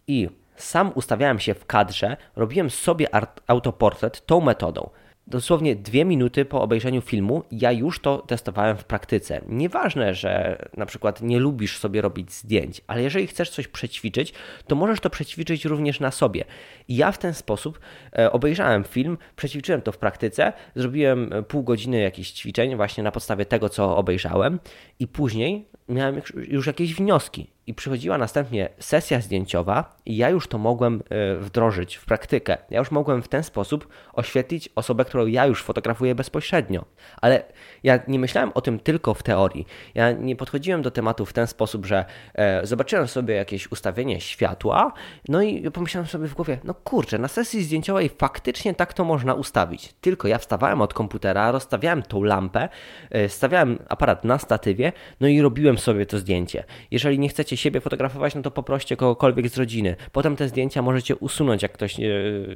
i 0.06 0.28
sam 0.56 0.92
ustawiałem 0.94 1.38
się 1.38 1.54
w 1.54 1.66
kadrze, 1.66 2.16
robiłem 2.36 2.70
sobie 2.70 3.06
autoportret 3.46 4.26
tą 4.26 4.40
metodą 4.40 4.90
dosłownie 5.26 5.76
dwie 5.76 6.04
minuty 6.04 6.44
po 6.44 6.62
obejrzeniu 6.62 7.00
filmu 7.00 7.42
ja 7.50 7.72
już 7.72 8.00
to 8.00 8.18
testowałem 8.18 8.76
w 8.76 8.84
praktyce. 8.84 9.40
Nieważne, 9.48 10.14
że 10.14 10.58
na 10.76 10.86
przykład 10.86 11.22
nie 11.22 11.38
lubisz 11.38 11.78
sobie 11.78 12.00
robić 12.00 12.32
zdjęć, 12.32 12.80
ale 12.86 13.02
jeżeli 13.02 13.26
chcesz 13.26 13.50
coś 13.50 13.68
przećwiczyć, 13.68 14.32
to 14.66 14.76
możesz 14.76 15.00
to 15.00 15.10
przećwiczyć 15.10 15.64
również 15.64 16.00
na 16.00 16.10
sobie. 16.10 16.44
I 16.88 16.96
ja 16.96 17.12
w 17.12 17.18
ten 17.18 17.34
sposób 17.34 17.80
e, 18.18 18.32
obejrzałem 18.32 18.84
film, 18.84 19.18
przećwiczyłem 19.36 19.82
to 19.82 19.92
w 19.92 19.98
praktyce, 19.98 20.52
zrobiłem 20.74 21.32
e, 21.32 21.42
pół 21.42 21.62
godziny 21.62 22.00
jakichś 22.00 22.30
ćwiczeń 22.30 22.76
właśnie 22.76 23.04
na 23.04 23.12
podstawie 23.12 23.46
tego, 23.46 23.68
co 23.68 23.96
obejrzałem 23.96 24.60
i 24.98 25.08
później 25.08 25.68
miałem 25.88 26.20
już 26.48 26.66
jakieś 26.66 26.94
wnioski 26.94 27.53
i 27.66 27.74
przychodziła 27.74 28.18
następnie 28.18 28.68
sesja 28.78 29.20
zdjęciowa 29.20 29.96
i 30.06 30.16
ja 30.16 30.30
już 30.30 30.48
to 30.48 30.58
mogłem 30.58 31.02
e, 31.08 31.36
wdrożyć 31.36 31.96
w 31.96 32.04
praktykę. 32.04 32.56
Ja 32.70 32.78
już 32.78 32.90
mogłem 32.90 33.22
w 33.22 33.28
ten 33.28 33.42
sposób 33.42 33.88
oświetlić 34.12 34.68
osobę, 34.74 35.04
którą 35.04 35.26
ja 35.26 35.46
już 35.46 35.62
fotografuję 35.62 36.14
bezpośrednio. 36.14 36.84
Ale 37.20 37.42
ja 37.82 37.98
nie 38.08 38.18
myślałem 38.18 38.50
o 38.54 38.60
tym 38.60 38.78
tylko 38.78 39.14
w 39.14 39.22
teorii. 39.22 39.66
Ja 39.94 40.12
nie 40.12 40.36
podchodziłem 40.36 40.82
do 40.82 40.90
tematu 40.90 41.26
w 41.26 41.32
ten 41.32 41.46
sposób, 41.46 41.86
że 41.86 42.04
e, 42.34 42.66
zobaczyłem 42.66 43.08
sobie 43.08 43.34
jakieś 43.34 43.72
ustawienie 43.72 44.20
światła, 44.20 44.92
no 45.28 45.42
i 45.42 45.70
pomyślałem 45.70 46.08
sobie 46.08 46.28
w 46.28 46.34
głowie, 46.34 46.58
no 46.64 46.74
kurczę, 46.74 47.18
na 47.18 47.28
sesji 47.28 47.64
zdjęciowej 47.64 48.10
faktycznie 48.18 48.74
tak 48.74 48.92
to 48.92 49.04
można 49.04 49.34
ustawić. 49.34 49.94
Tylko 50.00 50.28
ja 50.28 50.38
wstawałem 50.38 50.80
od 50.80 50.94
komputera, 50.94 51.52
rozstawiałem 51.52 52.02
tą 52.02 52.22
lampę, 52.22 52.68
e, 53.10 53.28
stawiałem 53.28 53.78
aparat 53.88 54.24
na 54.24 54.38
statywie, 54.38 54.92
no 55.20 55.28
i 55.28 55.40
robiłem 55.40 55.78
sobie 55.78 56.06
to 56.06 56.18
zdjęcie. 56.18 56.64
Jeżeli 56.90 57.18
nie 57.18 57.28
chcecie 57.28 57.53
siebie 57.56 57.80
fotografować, 57.80 58.34
no 58.34 58.42
to 58.42 58.50
poproście 58.50 58.96
kogokolwiek 58.96 59.48
z 59.48 59.58
rodziny. 59.58 59.96
Potem 60.12 60.36
te 60.36 60.48
zdjęcia 60.48 60.82
możecie 60.82 61.16
usunąć, 61.16 61.62
jak 61.62 61.72
ktoś 61.72 62.00
e, 62.00 62.02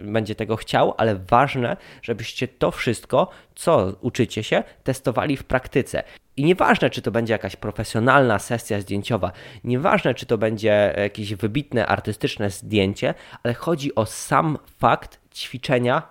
będzie 0.02 0.34
tego 0.34 0.56
chciał, 0.56 0.94
ale 0.96 1.16
ważne, 1.16 1.76
żebyście 2.02 2.48
to 2.48 2.70
wszystko, 2.70 3.28
co 3.54 3.92
uczycie 4.00 4.42
się, 4.42 4.62
testowali 4.84 5.36
w 5.36 5.44
praktyce. 5.44 6.02
I 6.36 6.44
nieważne, 6.44 6.90
czy 6.90 7.02
to 7.02 7.10
będzie 7.10 7.32
jakaś 7.32 7.56
profesjonalna 7.56 8.38
sesja 8.38 8.80
zdjęciowa, 8.80 9.32
nieważne, 9.64 10.14
czy 10.14 10.26
to 10.26 10.38
będzie 10.38 10.94
jakieś 10.96 11.34
wybitne 11.34 11.86
artystyczne 11.86 12.50
zdjęcie, 12.50 13.14
ale 13.42 13.54
chodzi 13.54 13.94
o 13.94 14.06
sam 14.06 14.58
fakt 14.78 15.20
ćwiczenia 15.34 16.02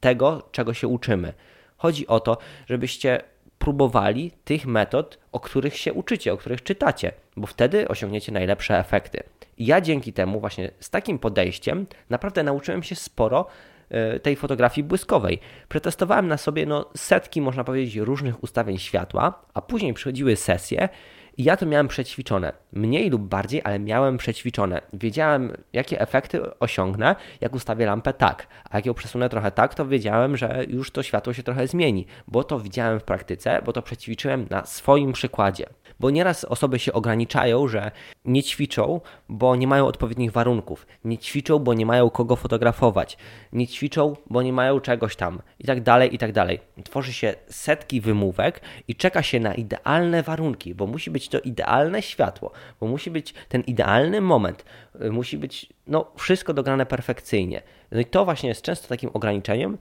tego, 0.00 0.48
czego 0.52 0.74
się 0.74 0.88
uczymy. 0.88 1.32
Chodzi 1.76 2.06
o 2.06 2.20
to, 2.20 2.38
żebyście 2.66 3.31
próbowali 3.62 4.30
tych 4.44 4.66
metod, 4.66 5.18
o 5.32 5.40
których 5.40 5.76
się 5.76 5.92
uczycie, 5.92 6.32
o 6.32 6.36
których 6.36 6.62
czytacie, 6.62 7.12
bo 7.36 7.46
wtedy 7.46 7.88
osiągniecie 7.88 8.32
najlepsze 8.32 8.78
efekty. 8.78 9.22
I 9.58 9.66
ja 9.66 9.80
dzięki 9.80 10.12
temu, 10.12 10.40
właśnie 10.40 10.70
z 10.80 10.90
takim 10.90 11.18
podejściem, 11.18 11.86
naprawdę 12.10 12.42
nauczyłem 12.42 12.82
się 12.82 12.94
sporo 12.94 13.46
e, 13.90 14.20
tej 14.20 14.36
fotografii 14.36 14.84
błyskowej. 14.84 15.38
Przetestowałem 15.68 16.28
na 16.28 16.36
sobie 16.36 16.66
no, 16.66 16.90
setki, 16.96 17.40
można 17.40 17.64
powiedzieć, 17.64 17.96
różnych 17.96 18.42
ustawień 18.42 18.78
światła, 18.78 19.42
a 19.54 19.62
później 19.62 19.94
przychodziły 19.94 20.36
sesje 20.36 20.88
i 21.36 21.44
ja 21.44 21.56
to 21.56 21.66
miałem 21.66 21.88
przećwiczone. 21.88 22.52
Mniej 22.72 23.10
lub 23.10 23.22
bardziej, 23.22 23.60
ale 23.64 23.78
miałem 23.78 24.18
przećwiczone. 24.18 24.80
Wiedziałem, 24.92 25.52
jakie 25.72 26.00
efekty 26.00 26.58
osiągnę, 26.58 27.16
jak 27.40 27.54
ustawię 27.54 27.86
lampę 27.86 28.12
tak. 28.12 28.46
A 28.70 28.78
jak 28.78 28.86
ją 28.86 28.94
przesunę 28.94 29.28
trochę 29.28 29.50
tak, 29.50 29.74
to 29.74 29.86
wiedziałem, 29.86 30.36
że 30.36 30.64
już 30.68 30.90
to 30.90 31.02
światło 31.02 31.32
się 31.32 31.42
trochę 31.42 31.66
zmieni, 31.66 32.06
bo 32.28 32.44
to 32.44 32.60
widziałem 32.60 33.00
w 33.00 33.04
praktyce, 33.04 33.62
bo 33.64 33.72
to 33.72 33.82
przećwiczyłem 33.82 34.46
na 34.50 34.66
swoim 34.66 35.12
przykładzie 35.12 35.66
bo 36.02 36.10
nieraz 36.10 36.44
osoby 36.44 36.78
się 36.78 36.92
ograniczają, 36.92 37.68
że 37.68 37.90
nie 38.24 38.42
ćwiczą, 38.42 39.00
bo 39.28 39.56
nie 39.56 39.66
mają 39.66 39.86
odpowiednich 39.86 40.32
warunków, 40.32 40.86
nie 41.04 41.18
ćwiczą, 41.18 41.58
bo 41.58 41.74
nie 41.74 41.86
mają 41.86 42.10
kogo 42.10 42.36
fotografować, 42.36 43.16
nie 43.52 43.66
ćwiczą, 43.66 44.16
bo 44.30 44.42
nie 44.42 44.52
mają 44.52 44.80
czegoś 44.80 45.16
tam. 45.16 45.42
I 45.58 45.64
tak 45.64 45.82
dalej, 45.82 46.14
i 46.14 46.18
tak 46.18 46.32
dalej. 46.32 46.60
Tworzy 46.84 47.12
się 47.12 47.34
setki 47.48 48.00
wymówek 48.00 48.60
i 48.88 48.96
czeka 48.96 49.22
się 49.22 49.40
na 49.40 49.54
idealne 49.54 50.22
warunki, 50.22 50.74
bo 50.74 50.86
musi 50.86 51.10
być 51.10 51.28
to 51.28 51.40
idealne 51.40 52.02
światło, 52.02 52.52
bo 52.80 52.86
musi 52.86 53.10
być 53.10 53.34
ten 53.48 53.62
idealny 53.62 54.20
moment, 54.20 54.64
y, 55.04 55.10
musi 55.10 55.38
być 55.38 55.72
no, 55.86 56.12
wszystko 56.16 56.54
dograne 56.54 56.86
perfekcyjnie. 56.86 57.62
No 57.92 58.00
i 58.00 58.04
to 58.04 58.24
właśnie 58.24 58.48
jest 58.48 58.62
często 58.62 58.88
takim 58.88 59.10
ograniczeniem, 59.12 59.78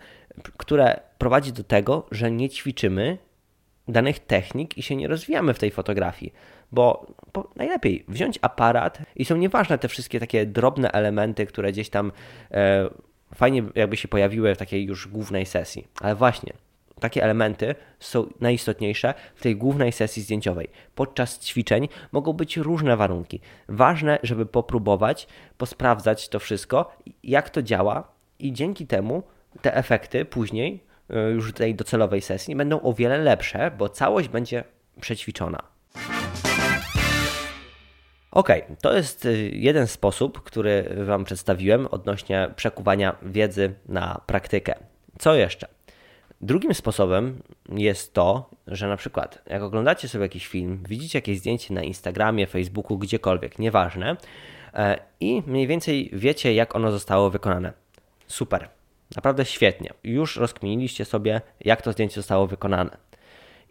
które 0.57 1.00
prowadzi 1.17 1.53
do 1.53 1.63
tego, 1.63 2.07
że 2.12 2.31
nie 2.31 2.50
ćwiczymy 2.50 3.17
danych 3.88 4.19
technik 4.19 4.77
i 4.77 4.81
się 4.81 4.95
nie 4.95 5.07
rozwijamy 5.07 5.53
w 5.53 5.60
tej 5.60 5.71
fotografii, 5.71 6.33
bo, 6.72 7.06
najlepiej 7.56 8.06
wziąć 8.08 8.40
aparat 8.42 9.00
i 9.16 9.25
są 9.25 9.38
nieważne 9.38 9.78
te 9.78 9.88
wszystkie 9.88 10.20
takie 10.20 10.46
drobne 10.46 10.92
elementy, 10.92 11.46
które 11.46 11.72
gdzieś 11.72 11.90
tam 11.90 12.12
e, 12.51 12.90
fajnie 13.36 13.63
jakby 13.75 13.98
się 13.98 14.08
pojawiły 14.08 14.56
w 14.56 14.58
takiej 14.58 14.86
już 14.86 15.08
głównej 15.08 15.46
sesji, 15.46 15.88
ale 16.01 16.16
właśnie 16.16 16.54
takie 17.00 17.24
elementy 17.24 17.75
są 18.00 18.28
najistotniejsze 18.42 19.13
w 19.36 19.42
tej 19.42 19.56
głównej 19.56 19.92
sesji 19.92 20.24
zdjęciowej. 20.24 20.68
Podczas 20.96 21.40
ćwiczeń 21.40 21.88
mogą 22.12 22.34
być 22.34 22.58
różne 22.58 22.98
warunki. 22.98 23.40
Ważne, 23.68 24.20
żeby 24.24 24.46
popróbować, 24.46 25.28
posprawdzać 25.58 26.30
to 26.30 26.40
wszystko, 26.40 26.98
jak 27.24 27.50
to 27.50 27.62
działa 27.62 28.12
i 28.40 28.54
dzięki 28.54 28.88
temu 28.88 29.24
te 29.62 29.75
efekty 29.75 30.25
później 30.25 30.92
E, 31.12 31.32
już 31.32 31.54
tej 31.54 31.75
docelowej 31.75 32.22
sesji 32.22 32.56
będą 32.56 32.82
o 32.82 32.94
wiele 32.94 33.18
lepsze, 33.18 33.72
bo 33.78 33.90
całość 33.90 34.28
będzie 34.28 34.63
przećwiczona. 35.01 35.63
Ok, 38.31 38.50
to 38.81 38.93
jest 38.93 39.25
e, 39.25 39.31
jeden 39.39 39.88
sposób, 39.88 40.43
który 40.43 40.95
Wam 41.05 41.23
przedstawiłem 41.23 41.88
odnośnie 41.88 42.50
przekuwania 42.55 43.15
wiedzy 43.21 43.73
na 43.85 44.21
praktykę. 44.25 44.75
Co 45.19 45.35
jeszcze? 45.35 45.67
Drugim 46.41 46.73
sposobem 46.73 47.41
jest 47.69 48.13
to, 48.13 48.50
że 48.67 48.88
na 48.88 48.97
przykład 48.97 49.41
jak 49.47 49.61
oglądacie 49.61 50.07
sobie 50.07 50.25
jakiś 50.25 50.47
film, 50.47 50.83
widzicie 50.88 51.17
jakieś 51.17 51.39
zdjęcie 51.39 51.73
na 51.73 51.83
Instagramie, 51.83 52.47
Facebooku, 52.47 52.97
gdziekolwiek, 52.97 53.59
nieważne, 53.59 54.17
e, 54.73 55.00
i 55.19 55.43
mniej 55.47 55.67
więcej 55.67 56.09
wiecie, 56.13 56.53
jak 56.53 56.75
ono 56.75 56.91
zostało 56.91 57.29
wykonane. 57.29 57.73
Super. 58.27 58.69
Naprawdę 59.15 59.45
świetnie. 59.45 59.93
Już 60.03 60.35
rozkminiliście 60.35 61.05
sobie, 61.05 61.41
jak 61.61 61.81
to 61.81 61.91
zdjęcie 61.91 62.15
zostało 62.15 62.47
wykonane. 62.47 62.97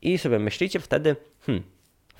I 0.03 0.19
sobie 0.19 0.39
myślicie 0.39 0.81
wtedy, 0.81 1.17
hmm, 1.47 1.65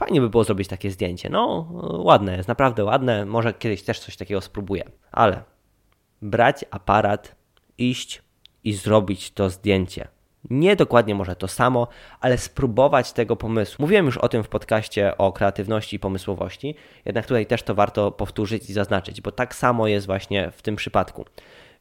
fajnie 0.01 0.21
by 0.21 0.31
było 0.31 0.45
zrobić 0.45 0.69
takie 0.69 0.91
zdjęcie. 0.91 1.29
No, 1.31 1.69
ładne 2.05 2.37
jest, 2.37 2.49
naprawdę 2.49 2.85
ładne. 2.85 3.27
Może 3.27 3.55
kiedyś 3.55 3.83
też 3.83 4.01
coś 4.01 4.17
takiego 4.17 4.41
spróbuję. 4.41 4.85
Ale 5.13 5.43
brać 6.23 6.65
aparat, 6.71 7.35
iść 7.79 8.23
i 8.65 8.73
zrobić 8.73 9.31
to 9.31 9.51
zdjęcie. 9.51 10.09
Nie 10.51 10.77
dokładnie 10.77 11.15
może 11.15 11.37
to 11.37 11.49
samo, 11.49 11.89
ale 12.21 12.39
spróbować 12.39 13.13
tego 13.13 13.37
pomysłu. 13.37 13.83
Mówiłem 13.83 14.07
już 14.07 14.19
o 14.19 14.29
tym 14.29 14.43
w 14.45 14.49
podcaście 14.49 15.19
o 15.19 15.33
kreatywności 15.33 15.97
i 15.97 15.99
pomysłowości, 15.99 16.75
jednak 17.05 17.27
tutaj 17.27 17.47
też 17.47 17.63
to 17.63 17.75
warto 17.75 18.13
powtórzyć 18.13 18.71
i 18.71 18.73
zaznaczyć, 18.73 19.21
bo 19.21 19.33
tak 19.33 19.55
samo 19.55 19.87
jest 19.87 20.07
właśnie 20.07 20.51
w 20.51 20.63
tym 20.63 20.77
przypadku. 20.77 21.25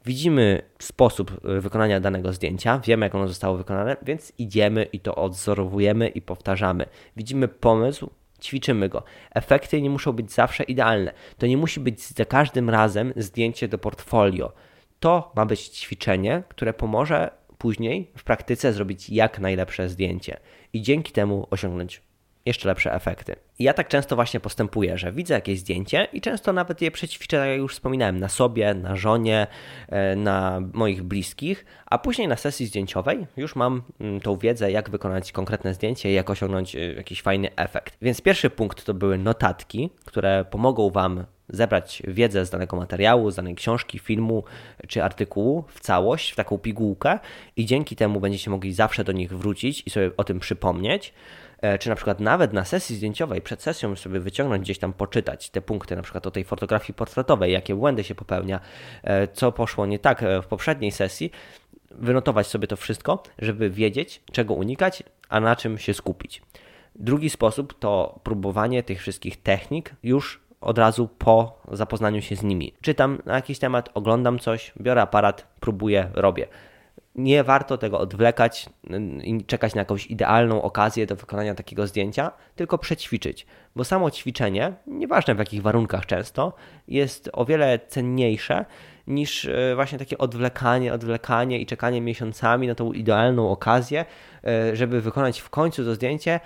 Widzimy 0.05 0.61
sposób 0.79 1.45
y, 1.57 1.61
wykonania 1.61 1.99
danego 1.99 2.33
zdjęcia, 2.33 2.79
wiemy 2.79 3.05
jak 3.05 3.15
ono 3.15 3.27
zostało 3.27 3.57
wykonane, 3.57 3.97
więc 4.01 4.33
idziemy 4.37 4.83
i 4.83 4.99
to 4.99 5.15
odzorowujemy 5.15 6.07
i 6.07 6.21
powtarzamy. 6.21 6.85
Widzimy 7.17 7.47
pomysł, 7.47 8.09
ćwiczymy 8.41 8.89
go. 8.89 9.03
Efekty 9.31 9.81
nie 9.81 9.89
muszą 9.89 10.11
być 10.11 10.31
zawsze 10.31 10.63
idealne. 10.63 11.13
To 11.37 11.47
nie 11.47 11.57
musi 11.57 11.79
być 11.79 12.01
za 12.01 12.25
każdym 12.25 12.69
razem 12.69 13.13
zdjęcie 13.15 13.67
do 13.67 13.77
portfolio. 13.77 14.53
To 14.99 15.31
ma 15.35 15.45
być 15.45 15.59
ćwiczenie, 15.59 16.43
które 16.49 16.73
pomoże 16.73 17.31
później 17.57 18.11
w 18.17 18.23
praktyce 18.23 18.73
zrobić 18.73 19.09
jak 19.09 19.39
najlepsze 19.39 19.89
zdjęcie 19.89 20.39
i 20.73 20.81
dzięki 20.81 21.11
temu 21.11 21.47
osiągnąć 21.49 22.01
jeszcze 22.45 22.67
lepsze 22.67 22.93
efekty. 22.93 23.35
Ja 23.59 23.73
tak 23.73 23.87
często 23.87 24.15
właśnie 24.15 24.39
postępuję, 24.39 24.97
że 24.97 25.11
widzę 25.11 25.33
jakieś 25.33 25.59
zdjęcie 25.59 26.07
i 26.13 26.21
często 26.21 26.53
nawet 26.53 26.81
je 26.81 26.91
przećwiczę, 26.91 27.37
tak 27.37 27.49
jak 27.49 27.57
już 27.57 27.73
wspominałem, 27.73 28.19
na 28.19 28.29
sobie, 28.29 28.73
na 28.73 28.95
żonie, 28.95 29.47
e, 29.87 30.15
na 30.15 30.61
moich 30.73 31.03
bliskich, 31.03 31.65
a 31.85 31.97
później 31.97 32.27
na 32.27 32.35
sesji 32.35 32.65
zdjęciowej 32.65 33.27
już 33.37 33.55
mam 33.55 33.81
mm, 33.99 34.21
tą 34.21 34.37
wiedzę, 34.37 34.71
jak 34.71 34.89
wykonać 34.89 35.31
konkretne 35.31 35.73
zdjęcie 35.73 36.11
i 36.11 36.13
jak 36.13 36.29
osiągnąć 36.29 36.75
e, 36.75 36.93
jakiś 36.93 37.21
fajny 37.21 37.55
efekt. 37.55 37.97
Więc 38.01 38.21
pierwszy 38.21 38.49
punkt 38.49 38.85
to 38.85 38.93
były 38.93 39.17
notatki, 39.17 39.89
które 40.05 40.45
pomogą 40.49 40.89
Wam 40.89 41.25
zebrać 41.49 42.03
wiedzę 42.07 42.45
z 42.45 42.49
danego 42.49 42.77
materiału, 42.77 43.31
z 43.31 43.35
danej 43.35 43.55
książki, 43.55 43.99
filmu 43.99 44.43
czy 44.87 45.03
artykułu 45.03 45.63
w 45.67 45.79
całość, 45.79 46.31
w 46.31 46.35
taką 46.35 46.57
pigułkę 46.57 47.19
i 47.55 47.65
dzięki 47.65 47.95
temu 47.95 48.19
będziecie 48.19 48.49
mogli 48.49 48.73
zawsze 48.73 49.03
do 49.03 49.11
nich 49.11 49.37
wrócić 49.37 49.83
i 49.85 49.89
sobie 49.89 50.11
o 50.17 50.23
tym 50.23 50.39
przypomnieć. 50.39 51.13
E, 51.61 51.77
czy 51.77 51.89
na 51.89 51.95
przykład 51.95 52.19
nawet 52.19 52.53
na 52.53 52.65
sesji 52.65 52.95
zdjęciowej, 52.95 53.41
przed 53.41 53.61
sesją 53.61 53.95
sobie 53.95 54.19
wyciągnąć 54.19 54.63
gdzieś 54.63 54.79
tam, 54.79 54.93
poczytać 54.93 55.49
te 55.49 55.61
punkty, 55.61 55.95
na 55.95 56.01
przykład 56.01 56.27
o 56.27 56.31
tej 56.31 56.43
fotografii 56.43 56.93
portretowej, 56.93 57.53
jakie 57.53 57.75
błędy 57.75 58.03
się 58.03 58.15
popełnia, 58.15 58.59
e, 59.03 59.27
co 59.27 59.51
poszło 59.51 59.85
nie 59.85 59.99
tak 59.99 60.23
e, 60.23 60.41
w 60.41 60.47
poprzedniej 60.47 60.91
sesji, 60.91 61.31
wynotować 61.91 62.47
sobie 62.47 62.67
to 62.67 62.77
wszystko, 62.77 63.23
żeby 63.39 63.69
wiedzieć, 63.69 64.21
czego 64.31 64.53
unikać, 64.53 65.03
a 65.29 65.39
na 65.39 65.55
czym 65.55 65.77
się 65.77 65.93
skupić. 65.93 66.41
Drugi 66.95 67.29
sposób 67.29 67.79
to 67.79 68.19
próbowanie 68.23 68.83
tych 68.83 68.99
wszystkich 68.99 69.41
technik 69.41 69.95
już 70.03 70.41
od 70.61 70.77
razu 70.77 71.09
po 71.17 71.61
zapoznaniu 71.71 72.21
się 72.21 72.35
z 72.35 72.43
nimi. 72.43 72.73
Czytam 72.81 73.21
na 73.25 73.35
jakiś 73.35 73.59
temat, 73.59 73.89
oglądam 73.93 74.39
coś, 74.39 74.73
biorę 74.81 75.01
aparat, 75.01 75.47
próbuję, 75.59 76.09
robię 76.13 76.47
nie 77.19 77.43
warto 77.43 77.77
tego 77.77 77.99
odwlekać 77.99 78.69
i 79.23 79.45
czekać 79.45 79.75
na 79.75 79.81
jakąś 79.81 80.07
idealną 80.07 80.61
okazję 80.61 81.05
do 81.05 81.15
wykonania 81.15 81.55
takiego 81.55 81.87
zdjęcia, 81.87 82.31
tylko 82.55 82.77
przećwiczyć, 82.77 83.45
bo 83.75 83.83
samo 83.83 84.11
ćwiczenie, 84.11 84.73
nieważne 84.87 85.35
w 85.35 85.39
jakich 85.39 85.61
warunkach 85.61 86.05
często, 86.05 86.53
jest 86.87 87.29
o 87.33 87.45
wiele 87.45 87.79
cenniejsze 87.87 88.65
niż 89.07 89.45
e, 89.45 89.75
właśnie 89.75 89.99
takie 89.99 90.17
odwlekanie, 90.17 90.93
odwlekanie 90.93 91.59
i 91.59 91.65
czekanie 91.65 92.01
miesiącami 92.01 92.67
na 92.67 92.75
tą 92.75 92.93
idealną 92.93 93.51
okazję, 93.51 94.05
e, 94.43 94.75
żeby 94.75 95.01
wykonać 95.01 95.39
w 95.39 95.49
końcu 95.49 95.85
to 95.85 95.95
zdjęcie, 95.95 96.39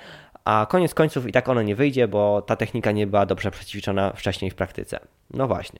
a 0.46 0.68
koniec 0.70 0.94
końców 0.94 1.28
i 1.28 1.32
tak 1.32 1.50
ono 1.50 1.62
nie 1.62 1.76
wyjdzie, 1.76 2.08
bo 2.08 2.42
ta 2.42 2.56
technika 2.56 2.92
nie 2.92 3.08
była 3.08 3.26
dobrze 3.26 3.52
przećwiczona 3.52 4.14
wcześniej 4.14 4.52
w 4.52 4.56
praktyce. 4.56 5.00
No 5.34 5.48
właśnie. 5.48 5.80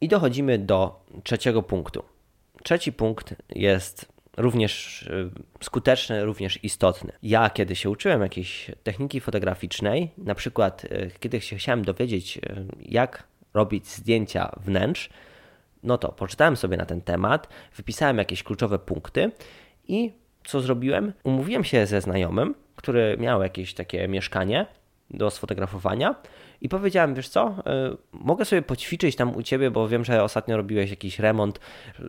I 0.00 0.08
dochodzimy 0.08 0.58
do 0.58 1.00
trzeciego 1.22 1.62
punktu. 1.62 2.09
Trzeci 2.62 2.92
punkt 2.92 3.34
jest 3.48 4.12
również 4.36 5.02
y, 5.02 5.30
skuteczny, 5.60 6.24
również 6.24 6.64
istotny. 6.64 7.12
Ja, 7.22 7.50
kiedy 7.50 7.76
się 7.76 7.90
uczyłem 7.90 8.22
jakiejś 8.22 8.70
techniki 8.82 9.20
fotograficznej, 9.20 10.10
na 10.18 10.34
przykład 10.34 10.84
y, 10.84 11.10
kiedy 11.20 11.40
się 11.40 11.56
chciałem 11.56 11.84
dowiedzieć, 11.84 12.36
y, 12.36 12.40
jak 12.80 13.24
robić 13.54 13.88
zdjęcia 13.88 14.52
wnętrz, 14.64 15.10
no 15.82 15.98
to 15.98 16.12
poczytałem 16.12 16.56
sobie 16.56 16.76
na 16.76 16.86
ten 16.86 17.00
temat, 17.00 17.48
wypisałem 17.76 18.18
jakieś 18.18 18.42
kluczowe 18.42 18.78
punkty 18.78 19.30
i 19.88 20.12
co 20.44 20.60
zrobiłem? 20.60 21.12
Umówiłem 21.24 21.64
się 21.64 21.86
ze 21.86 22.00
znajomym, 22.00 22.54
który 22.76 23.16
miał 23.18 23.42
jakieś 23.42 23.74
takie 23.74 24.08
mieszkanie 24.08 24.66
do 25.10 25.30
sfotografowania 25.30 26.14
i 26.60 26.68
powiedziałem, 26.68 27.14
wiesz 27.14 27.28
co, 27.28 27.54
y, 27.92 27.96
mogę 28.12 28.44
sobie 28.44 28.62
poćwiczyć 28.62 29.16
tam 29.16 29.36
u 29.36 29.42
ciebie, 29.42 29.70
bo 29.70 29.88
wiem, 29.88 30.04
że 30.04 30.24
ostatnio 30.24 30.56
robiłeś 30.56 30.90
jakiś 30.90 31.18
remont, 31.18 31.60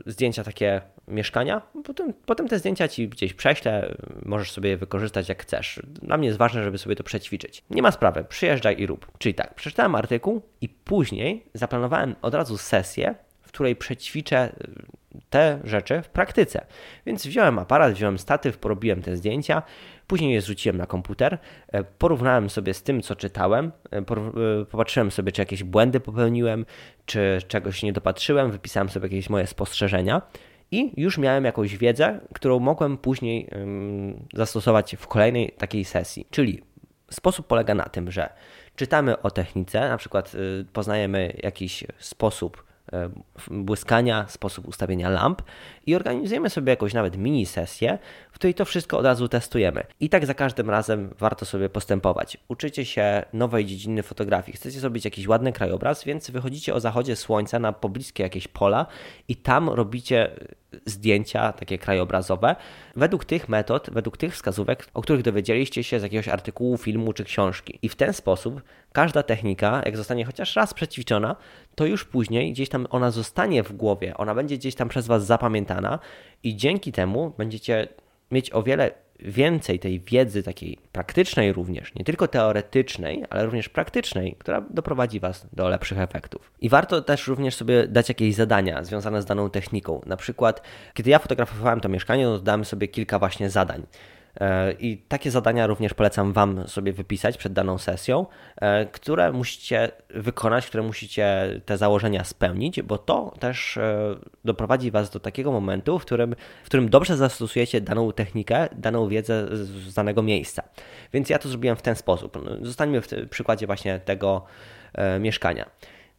zdjęcia 0.05 0.43
takie 0.43 0.81
mieszkania, 1.07 1.61
potem, 1.83 2.13
potem 2.25 2.47
te 2.47 2.59
zdjęcia 2.59 2.87
ci 2.87 3.09
gdzieś 3.09 3.33
prześlę, 3.33 3.95
możesz 4.25 4.51
sobie 4.51 4.69
je 4.69 4.77
wykorzystać 4.77 5.29
jak 5.29 5.43
chcesz. 5.43 5.81
Dla 5.87 6.17
mnie 6.17 6.27
jest 6.27 6.39
ważne, 6.39 6.63
żeby 6.63 6.77
sobie 6.77 6.95
to 6.95 7.03
przećwiczyć. 7.03 7.63
Nie 7.69 7.81
ma 7.81 7.91
sprawy, 7.91 8.25
przyjeżdżaj 8.29 8.79
i 8.79 8.87
rób. 8.87 9.11
Czyli 9.17 9.35
tak, 9.35 9.55
przeczytałem 9.55 9.95
artykuł 9.95 10.41
i 10.61 10.69
później 10.69 11.45
zaplanowałem 11.53 12.15
od 12.21 12.33
razu 12.33 12.57
sesję, 12.57 13.15
w 13.41 13.47
której 13.47 13.75
przećwiczę 13.75 14.55
te 15.29 15.59
rzeczy 15.63 16.01
w 16.01 16.09
praktyce. 16.09 16.65
Więc 17.05 17.27
wziąłem 17.27 17.59
aparat, 17.59 17.93
wziąłem 17.93 18.17
statyw, 18.17 18.57
porobiłem 18.57 19.01
te 19.01 19.17
zdjęcia, 19.17 19.61
później 20.12 20.34
je 20.34 20.41
zrzuciłem 20.41 20.78
na 20.78 20.86
komputer, 20.86 21.38
e, 21.67 21.84
porównałem 21.84 22.50
sobie 22.50 22.74
z 22.74 22.84
tym, 22.84 23.02
co 23.02 23.15
czytałem, 23.15 23.71
e, 23.91 23.97
e, 23.97 24.04
popatrzyłem 24.65 25.12
sobie, 25.12 25.32
czy 25.32 25.41
jakieś 25.41 25.63
błędy 25.63 26.00
popełniłem, 26.00 26.65
czy 27.06 27.39
czegoś 27.47 27.84
nie 27.84 27.93
dopatrzyłem, 27.93 28.52
wypisałem 28.52 28.89
sobie 28.89 29.06
jakieś 29.06 29.30
moje 29.30 29.47
spostrzeżenia 29.47 30.21
i 30.71 31.02
już 31.02 31.17
miałem 31.17 31.45
jakąś 31.45 31.78
wiedzę, 31.78 32.19
którą 32.34 32.60
mogłem 32.60 32.97
później 32.97 33.50
zastosować 34.34 34.95
w 34.95 35.08
kolejnej 35.08 35.52
takiej 35.58 35.86
sesji. 35.86 36.28
Czyli 36.30 36.63
sposób 37.12 37.47
polega 37.47 37.76
na 37.76 37.84
tym, 37.84 38.12
że 38.12 38.30
czytamy 38.76 39.21
o 39.21 39.32
technice, 39.32 39.80
na 39.89 39.97
przykład 39.97 40.32
poznajemy 40.74 41.34
jakiś 41.43 41.84
sposób 41.97 42.70
błyskania, 43.51 44.25
sposób 44.27 44.67
ustawienia 44.67 45.10
lamp 45.10 45.41
i 45.86 45.95
organizujemy 45.95 46.49
sobie 46.49 46.69
jakąś 46.69 46.93
nawet 46.93 47.17
mini 47.17 47.45
sesję, 47.45 47.97
w 48.32 48.36
której 48.36 48.54
to 48.54 48.65
wszystko 48.65 48.97
od 48.97 49.06
razu 49.06 49.27
testujemy. 49.27 49.84
I 49.99 50.10
tak 50.10 50.25
za 50.25 50.34
każdym 50.34 50.69
razem 50.69 51.13
warto 51.19 51.45
sobie 51.45 51.69
postępować. 51.69 52.38
Uczycie 52.47 52.86
się 52.86 53.25
nowej 53.34 53.65
dziedziny 53.65 54.04
fotografii, 54.04 54.58
chcecie 54.58 54.80
zrobić 54.80 55.06
jakiś 55.06 55.27
ładny 55.27 55.54
krajobraz, 55.54 56.04
więc 56.04 56.32
wychodzicie 56.32 56.73
o 56.73 56.80
zachodzie 56.80 57.15
słońca 57.15 57.60
na 57.60 57.73
pobliskie 57.73 58.23
jakieś 58.23 58.47
pola 58.47 58.86
i 59.27 59.36
tam 59.36 59.69
robicie 59.69 60.32
zdjęcia 60.86 61.54
takie 61.54 61.77
krajobrazowe 61.77 62.56
według 62.95 63.25
tych 63.25 63.49
metod, 63.49 63.89
według 63.91 64.17
tych 64.17 64.34
wskazówek, 64.34 64.88
o 64.93 65.01
których 65.01 65.21
dowiedzieliście 65.21 65.84
się 65.84 65.99
z 65.99 66.04
jakiegoś 66.04 66.27
artykułu, 66.27 66.77
filmu 66.77 67.13
czy 67.13 67.23
książki. 67.23 67.80
I 67.82 67.89
w 67.89 67.95
ten 67.95 68.13
sposób 68.13 68.62
każda 68.91 69.23
technika, 69.23 69.82
jak 69.86 69.97
zostanie 69.97 70.25
chociaż 70.25 70.56
raz 70.56 70.73
przećwiczona, 70.73 71.36
to 71.75 71.86
już 71.86 72.05
później 72.05 72.51
gdzieś 72.51 72.69
tam 72.69 72.88
ona 72.89 73.12
zostanie 73.12 73.63
w 73.63 73.73
głowie, 73.73 74.17
ona 74.17 74.36
będzie 74.36 74.57
gdzieś 74.57 74.75
tam 74.75 74.89
przez 74.89 75.07
Was 75.07 75.25
zapamiętana 75.25 75.99
i 76.43 76.55
dzięki 76.55 76.91
temu 76.91 77.34
będziecie 77.38 77.88
mieć 78.31 78.53
o 78.53 78.63
wiele 78.63 78.91
więcej 79.19 79.79
tej 79.79 79.99
wiedzy 79.99 80.43
takiej 80.43 80.77
praktycznej 80.91 81.53
również, 81.53 81.95
nie 81.95 82.03
tylko 82.05 82.27
teoretycznej, 82.27 83.23
ale 83.29 83.45
również 83.45 83.69
praktycznej, 83.69 84.36
która 84.39 84.62
doprowadzi 84.69 85.19
Was 85.19 85.47
do 85.53 85.69
lepszych 85.69 85.99
efektów. 85.99 86.51
I 86.62 86.69
warto 86.69 87.01
też 87.01 87.27
również 87.27 87.55
sobie 87.55 87.88
dać 87.88 88.10
jakieś 88.10 88.36
zadania 88.36 88.84
związane 88.84 89.21
z 89.21 89.25
daną 89.25 89.49
techniką. 89.49 90.01
Na 90.05 90.17
przykład, 90.17 90.62
kiedy 90.93 91.10
ja 91.10 91.19
fotografowałem 91.19 91.81
to 91.81 91.89
mieszkanie, 91.89 92.25
to 92.25 92.39
dałem 92.39 92.65
sobie 92.65 92.88
kilka 92.88 93.19
właśnie 93.19 93.49
zadań. 93.49 93.84
E, 94.39 94.72
I 94.72 94.98
takie 94.98 95.32
zadania 95.32 95.67
również 95.67 95.94
polecam 95.94 96.34
Wam 96.34 96.67
sobie 96.67 96.94
wypisać 96.94 97.38
przed 97.38 97.54
daną 97.54 97.78
sesją, 97.78 98.26
e, 98.56 98.86
które 98.86 99.32
musicie 99.32 99.91
wykonać, 100.10 100.67
które 100.67 100.84
musicie 100.84 101.50
te 101.65 101.78
założenia 101.78 102.24
spełnić, 102.24 102.82
bo 102.82 102.98
to 102.98 103.34
też 103.39 103.78
e, 103.78 104.15
doprowadzi 104.46 104.91
Was 104.91 105.10
do 105.10 105.20
takiego 105.20 105.52
momentu, 105.52 106.00
w 106.00 106.06
którym, 106.06 106.36
w 106.63 106.65
którym 106.65 106.89
dobrze 106.89 107.17
zastosujecie 107.17 107.82
daną 107.82 108.12
technikę, 108.12 108.70
daną 108.76 109.08
wiedzę 109.08 109.48
z 109.52 109.94
danego 109.94 110.22
miejsca. 110.22 110.63
Więc 111.13 111.30
ja 111.30 111.39
to 111.39 111.50
zrobiłem 111.50 111.76
w 111.76 111.82
ten 111.82 111.96
sposób. 111.96 112.38
Zostańmy 112.62 113.02
w 113.02 113.08
przykładzie 113.30 113.65
właśnie 113.67 114.00
tego 114.00 114.46
mieszkania. 115.20 115.70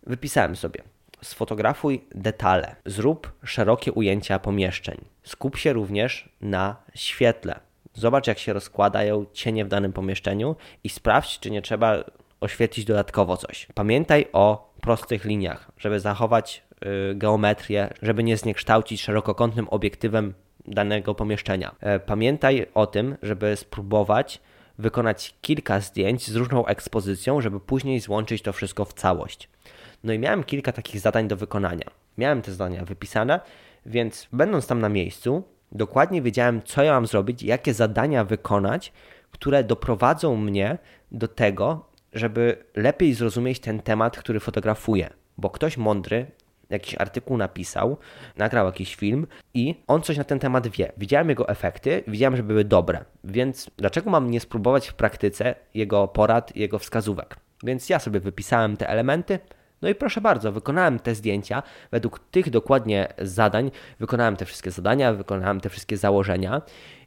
Wypisałem 0.06 0.56
sobie 0.56 0.82
sfotografuj 1.22 2.04
detale, 2.14 2.76
zrób 2.86 3.32
szerokie 3.44 3.92
ujęcia 3.92 4.38
pomieszczeń. 4.38 5.04
Skup 5.22 5.56
się 5.56 5.72
również 5.72 6.28
na 6.40 6.76
świetle. 6.94 7.60
Zobacz, 7.94 8.26
jak 8.26 8.38
się 8.38 8.52
rozkładają 8.52 9.26
cienie 9.32 9.64
w 9.64 9.68
danym 9.68 9.92
pomieszczeniu 9.92 10.56
i 10.84 10.88
sprawdź, 10.88 11.38
czy 11.38 11.50
nie 11.50 11.62
trzeba 11.62 12.04
oświetlić 12.40 12.86
dodatkowo 12.86 13.36
coś. 13.36 13.66
Pamiętaj 13.74 14.26
o 14.32 14.74
prostych 14.80 15.24
liniach, 15.24 15.72
żeby 15.78 16.00
zachować 16.00 16.62
y, 17.10 17.14
geometrię, 17.14 17.94
żeby 18.02 18.22
nie 18.22 18.36
zniekształcić 18.36 19.02
szerokokątnym 19.02 19.68
obiektywem 19.68 20.34
danego 20.66 21.14
pomieszczenia. 21.14 21.74
E, 21.80 22.00
pamiętaj 22.00 22.66
o 22.74 22.86
tym, 22.86 23.16
żeby 23.22 23.56
spróbować 23.56 24.40
wykonać 24.78 25.34
kilka 25.40 25.80
zdjęć 25.80 26.30
z 26.30 26.36
różną 26.36 26.66
ekspozycją, 26.66 27.40
żeby 27.40 27.60
później 27.60 28.00
złączyć 28.00 28.42
to 28.42 28.52
wszystko 28.52 28.84
w 28.84 28.92
całość. 28.92 29.48
No 30.04 30.12
i 30.12 30.18
miałem 30.18 30.44
kilka 30.44 30.72
takich 30.72 31.00
zadań 31.00 31.28
do 31.28 31.36
wykonania. 31.36 31.84
Miałem 32.18 32.42
te 32.42 32.52
zadania 32.52 32.84
wypisane, 32.84 33.40
więc 33.86 34.28
będąc 34.32 34.66
tam 34.66 34.80
na 34.80 34.88
miejscu, 34.88 35.42
dokładnie 35.72 36.22
wiedziałem, 36.22 36.62
co 36.62 36.82
ja 36.82 36.92
mam 36.92 37.06
zrobić, 37.06 37.42
jakie 37.42 37.74
zadania 37.74 38.24
wykonać, 38.24 38.92
które 39.30 39.64
doprowadzą 39.64 40.36
mnie 40.36 40.78
do 41.12 41.28
tego, 41.28 41.86
żeby 42.12 42.64
lepiej 42.76 43.14
zrozumieć 43.14 43.60
ten 43.60 43.80
temat, 43.80 44.16
który 44.16 44.40
fotografuję. 44.40 45.10
Bo 45.38 45.50
ktoś 45.50 45.76
mądry 45.76 46.26
jakiś 46.70 46.94
artykuł 46.98 47.36
napisał, 47.36 47.96
nagrał 48.36 48.66
jakiś 48.66 48.96
film 48.96 49.26
i 49.54 49.74
on 49.86 50.02
coś 50.02 50.16
na 50.16 50.24
ten 50.24 50.38
temat 50.38 50.68
wie. 50.68 50.92
Widziałem 50.96 51.28
jego 51.28 51.48
efekty, 51.48 52.04
widziałem, 52.06 52.36
że 52.36 52.42
były 52.42 52.64
dobre. 52.64 53.04
Więc 53.24 53.70
dlaczego 53.76 54.10
mam 54.10 54.30
nie 54.30 54.40
spróbować 54.40 54.88
w 54.88 54.94
praktyce 54.94 55.54
jego 55.74 56.08
porad, 56.08 56.56
jego 56.56 56.78
wskazówek? 56.78 57.36
Więc 57.62 57.88
ja 57.88 57.98
sobie 57.98 58.20
wypisałem 58.20 58.76
te 58.76 58.88
elementy, 58.88 59.38
no 59.82 59.88
i 59.88 59.94
proszę 59.94 60.20
bardzo, 60.20 60.52
wykonałem 60.52 60.98
te 60.98 61.14
zdjęcia 61.14 61.62
według 61.90 62.18
tych 62.18 62.50
dokładnie 62.50 63.08
zadań, 63.18 63.70
wykonałem 63.98 64.36
te 64.36 64.44
wszystkie 64.44 64.70
zadania, 64.70 65.12
wykonałem 65.12 65.60
te 65.60 65.68
wszystkie 65.68 65.96
założenia 65.96 66.62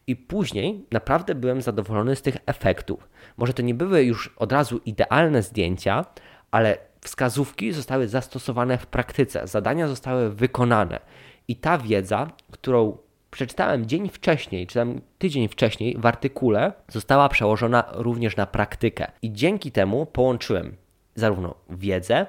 i 0.07 0.15
później 0.15 0.85
naprawdę 0.91 1.35
byłem 1.35 1.61
zadowolony 1.61 2.15
z 2.15 2.21
tych 2.21 2.38
efektów. 2.45 3.09
Może 3.38 3.53
to 3.53 3.61
nie 3.61 3.73
były 3.73 4.03
już 4.03 4.33
od 4.38 4.51
razu 4.51 4.81
idealne 4.85 5.43
zdjęcia, 5.43 6.05
ale 6.51 6.77
wskazówki 7.01 7.71
zostały 7.71 8.07
zastosowane 8.07 8.77
w 8.77 8.85
praktyce, 8.85 9.47
zadania 9.47 9.88
zostały 9.88 10.29
wykonane 10.29 10.99
i 11.47 11.55
ta 11.55 11.77
wiedza, 11.77 12.27
którą 12.51 12.97
przeczytałem 13.31 13.85
dzień 13.85 14.09
wcześniej, 14.09 14.67
czy 14.67 14.73
tam 14.73 15.01
tydzień 15.17 15.47
wcześniej 15.47 15.97
w 15.97 16.05
artykule, 16.05 16.73
została 16.88 17.29
przełożona 17.29 17.83
również 17.91 18.35
na 18.35 18.45
praktykę. 18.45 19.11
I 19.21 19.33
dzięki 19.33 19.71
temu 19.71 20.05
połączyłem 20.05 20.75
zarówno 21.15 21.55
wiedzę, 21.69 22.25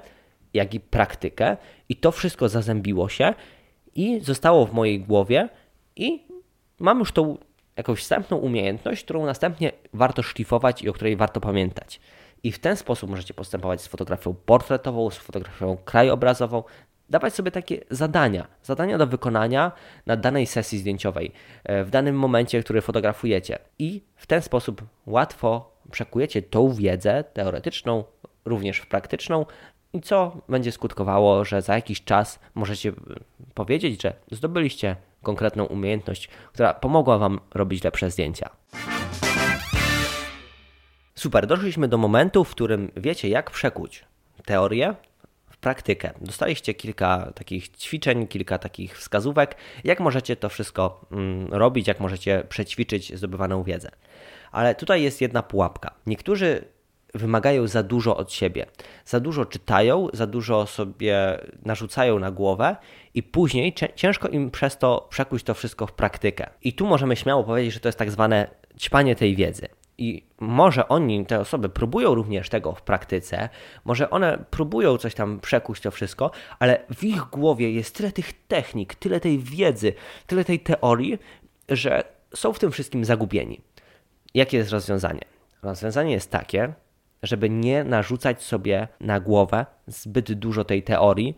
jak 0.57 0.73
i 0.73 0.79
praktykę, 0.79 1.57
i 1.89 1.95
to 1.95 2.11
wszystko 2.11 2.49
zazębiło 2.49 3.09
się 3.09 3.33
i 3.95 4.19
zostało 4.19 4.65
w 4.65 4.73
mojej 4.73 4.99
głowie, 4.99 5.49
i 5.95 6.27
mam 6.79 6.99
już 6.99 7.11
tą 7.11 7.37
jakąś 7.77 7.99
wstępną 7.99 8.37
umiejętność, 8.37 9.03
którą 9.03 9.25
następnie 9.25 9.71
warto 9.93 10.23
szlifować 10.23 10.81
i 10.81 10.89
o 10.89 10.93
której 10.93 11.15
warto 11.15 11.41
pamiętać. 11.41 11.99
I 12.43 12.51
w 12.51 12.59
ten 12.59 12.75
sposób 12.77 13.09
możecie 13.09 13.33
postępować 13.33 13.81
z 13.81 13.87
fotografią 13.87 14.35
portretową, 14.45 15.09
z 15.09 15.17
fotografią 15.17 15.77
krajobrazową, 15.85 16.63
dawać 17.09 17.33
sobie 17.33 17.51
takie 17.51 17.83
zadania, 17.89 18.47
zadania 18.63 18.97
do 18.97 19.07
wykonania 19.07 19.71
na 20.05 20.15
danej 20.15 20.45
sesji 20.45 20.79
zdjęciowej, 20.79 21.31
e, 21.63 21.83
w 21.83 21.89
danym 21.89 22.15
momencie, 22.19 22.63
który 22.63 22.81
fotografujecie. 22.81 23.59
I 23.79 24.01
w 24.15 24.27
ten 24.27 24.41
sposób 24.41 24.81
łatwo 25.05 25.77
przekujecie 25.91 26.41
tą 26.41 26.73
wiedzę 26.73 27.23
teoretyczną, 27.33 28.03
również 28.45 28.77
w 28.77 28.87
praktyczną, 28.87 29.45
i 29.97 30.01
co 30.01 30.37
będzie 30.49 30.71
skutkowało, 30.71 31.45
że 31.45 31.61
za 31.61 31.75
jakiś 31.75 32.03
czas 32.03 32.39
możecie 32.55 32.91
powiedzieć, 33.53 34.01
że 34.01 34.13
zdobyliście 34.31 34.95
konkretną 35.23 35.65
umiejętność, 35.65 36.29
która 36.53 36.73
pomogła 36.73 37.17
Wam 37.17 37.39
robić 37.53 37.83
lepsze 37.83 38.11
zdjęcia. 38.11 38.49
Super, 41.15 41.47
doszliśmy 41.47 41.87
do 41.87 41.97
momentu, 41.97 42.43
w 42.43 42.49
którym 42.51 42.91
wiecie, 42.95 43.29
jak 43.29 43.51
przekuć 43.51 44.05
teorię 44.45 44.95
w 45.49 45.57
praktykę. 45.57 46.11
Dostaliście 46.21 46.73
kilka 46.73 47.31
takich 47.35 47.69
ćwiczeń, 47.69 48.27
kilka 48.27 48.57
takich 48.57 48.97
wskazówek, 48.97 49.55
jak 49.83 49.99
możecie 49.99 50.35
to 50.35 50.49
wszystko 50.49 51.05
mm, 51.11 51.53
robić, 51.53 51.87
jak 51.87 51.99
możecie 51.99 52.43
przećwiczyć 52.49 53.15
zdobywaną 53.15 53.63
wiedzę. 53.63 53.89
Ale 54.51 54.75
tutaj 54.75 55.03
jest 55.03 55.21
jedna 55.21 55.43
pułapka. 55.43 55.93
Niektórzy 56.05 56.76
wymagają 57.17 57.67
za 57.67 57.83
dużo 57.83 58.17
od 58.17 58.33
siebie. 58.33 58.65
Za 59.05 59.19
dużo 59.19 59.45
czytają, 59.45 60.07
za 60.13 60.27
dużo 60.27 60.65
sobie 60.65 61.39
narzucają 61.65 62.19
na 62.19 62.31
głowę 62.31 62.75
i 63.13 63.23
później 63.23 63.73
ciężko 63.95 64.27
im 64.27 64.51
przez 64.51 64.77
to 64.77 65.07
przekuć 65.09 65.43
to 65.43 65.53
wszystko 65.53 65.87
w 65.87 65.91
praktykę. 65.91 66.49
I 66.61 66.73
tu 66.73 66.85
możemy 66.85 67.15
śmiało 67.15 67.43
powiedzieć, 67.43 67.73
że 67.73 67.79
to 67.79 67.87
jest 67.87 67.99
tak 67.99 68.11
zwane 68.11 68.47
ćpanie 68.79 69.15
tej 69.15 69.35
wiedzy. 69.35 69.67
I 69.97 70.23
może 70.39 70.87
oni, 70.87 71.25
te 71.25 71.39
osoby, 71.39 71.69
próbują 71.69 72.15
również 72.15 72.49
tego 72.49 72.73
w 72.73 72.81
praktyce, 72.81 73.49
może 73.85 74.09
one 74.09 74.45
próbują 74.49 74.97
coś 74.97 75.15
tam 75.15 75.39
przekuć 75.39 75.79
to 75.81 75.91
wszystko, 75.91 76.31
ale 76.59 76.85
w 76.95 77.03
ich 77.03 77.21
głowie 77.21 77.71
jest 77.71 77.95
tyle 77.95 78.11
tych 78.11 78.33
technik, 78.47 78.95
tyle 78.95 79.19
tej 79.19 79.39
wiedzy, 79.39 79.93
tyle 80.27 80.45
tej 80.45 80.59
teorii, 80.59 81.19
że 81.69 82.03
są 82.35 82.53
w 82.53 82.59
tym 82.59 82.71
wszystkim 82.71 83.05
zagubieni. 83.05 83.61
Jakie 84.33 84.57
jest 84.57 84.71
rozwiązanie? 84.71 85.21
Rozwiązanie 85.61 86.11
jest 86.11 86.31
takie, 86.31 86.73
żeby 87.23 87.49
nie 87.49 87.83
narzucać 87.83 88.43
sobie 88.43 88.87
na 88.99 89.19
głowę 89.19 89.65
zbyt 89.87 90.33
dużo 90.33 90.63
tej 90.63 90.83
teorii, 90.83 91.35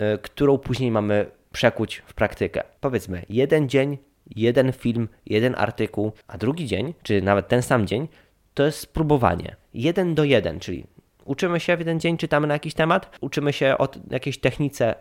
y, 0.00 0.18
którą 0.18 0.58
później 0.58 0.90
mamy 0.90 1.26
przekuć 1.52 2.02
w 2.06 2.14
praktykę. 2.14 2.62
Powiedzmy, 2.80 3.22
jeden 3.28 3.68
dzień 3.68 3.98
jeden 4.36 4.72
film, 4.72 5.08
jeden 5.26 5.54
artykuł, 5.58 6.12
a 6.28 6.38
drugi 6.38 6.66
dzień, 6.66 6.94
czy 7.02 7.22
nawet 7.22 7.48
ten 7.48 7.62
sam 7.62 7.86
dzień, 7.86 8.08
to 8.54 8.64
jest 8.64 8.78
spróbowanie. 8.78 9.56
Jeden 9.74 10.14
do 10.14 10.24
jeden, 10.24 10.60
czyli 10.60 10.84
uczymy 11.24 11.60
się 11.60 11.76
w 11.76 11.78
jeden 11.78 12.00
dzień, 12.00 12.16
czytamy 12.16 12.46
na 12.46 12.54
jakiś 12.54 12.74
temat, 12.74 13.18
uczymy 13.20 13.52
się 13.52 13.74
o 13.78 13.88
jakiejś 14.10 14.38
technice, 14.38 14.94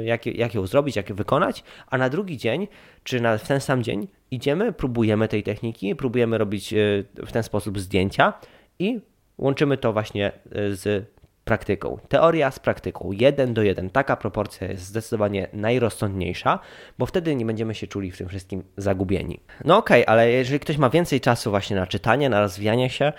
y, 0.00 0.04
jak, 0.04 0.26
jak 0.26 0.54
ją 0.54 0.66
zrobić, 0.66 0.96
jak 0.96 1.10
ją 1.10 1.16
wykonać, 1.16 1.64
a 1.86 1.98
na 1.98 2.08
drugi 2.08 2.36
dzień, 2.36 2.68
czy 3.02 3.20
nawet 3.20 3.42
w 3.42 3.48
ten 3.48 3.60
sam 3.60 3.82
dzień, 3.82 4.08
idziemy, 4.30 4.72
próbujemy 4.72 5.28
tej 5.28 5.42
techniki, 5.42 5.96
próbujemy 5.96 6.38
robić 6.38 6.72
y, 6.72 7.04
w 7.26 7.32
ten 7.32 7.42
sposób 7.42 7.78
zdjęcia 7.78 8.32
i 8.78 9.00
łączymy 9.38 9.76
to 9.76 9.92
właśnie 9.92 10.32
y, 10.56 10.76
z 10.76 11.16
praktyką. 11.46 11.98
Teoria 12.08 12.50
z 12.50 12.58
praktyką. 12.58 13.12
Jeden 13.12 13.54
do 13.54 13.62
jeden. 13.62 13.90
Taka 13.90 14.16
proporcja 14.16 14.68
jest 14.68 14.84
zdecydowanie 14.84 15.48
najrozsądniejsza, 15.52 16.58
bo 16.98 17.06
wtedy 17.06 17.34
nie 17.34 17.46
będziemy 17.46 17.74
się 17.74 17.86
czuli 17.86 18.10
w 18.10 18.18
tym 18.18 18.28
wszystkim 18.28 18.64
zagubieni. 18.76 19.40
No 19.64 19.76
okej, 19.76 20.02
okay, 20.02 20.12
ale 20.12 20.30
jeżeli 20.30 20.60
ktoś 20.60 20.76
ma 20.76 20.90
więcej 20.90 21.20
czasu 21.20 21.50
właśnie 21.50 21.76
na 21.76 21.86
czytanie, 21.86 22.28
na 22.28 22.40
rozwijanie 22.40 22.90
się, 22.90 23.12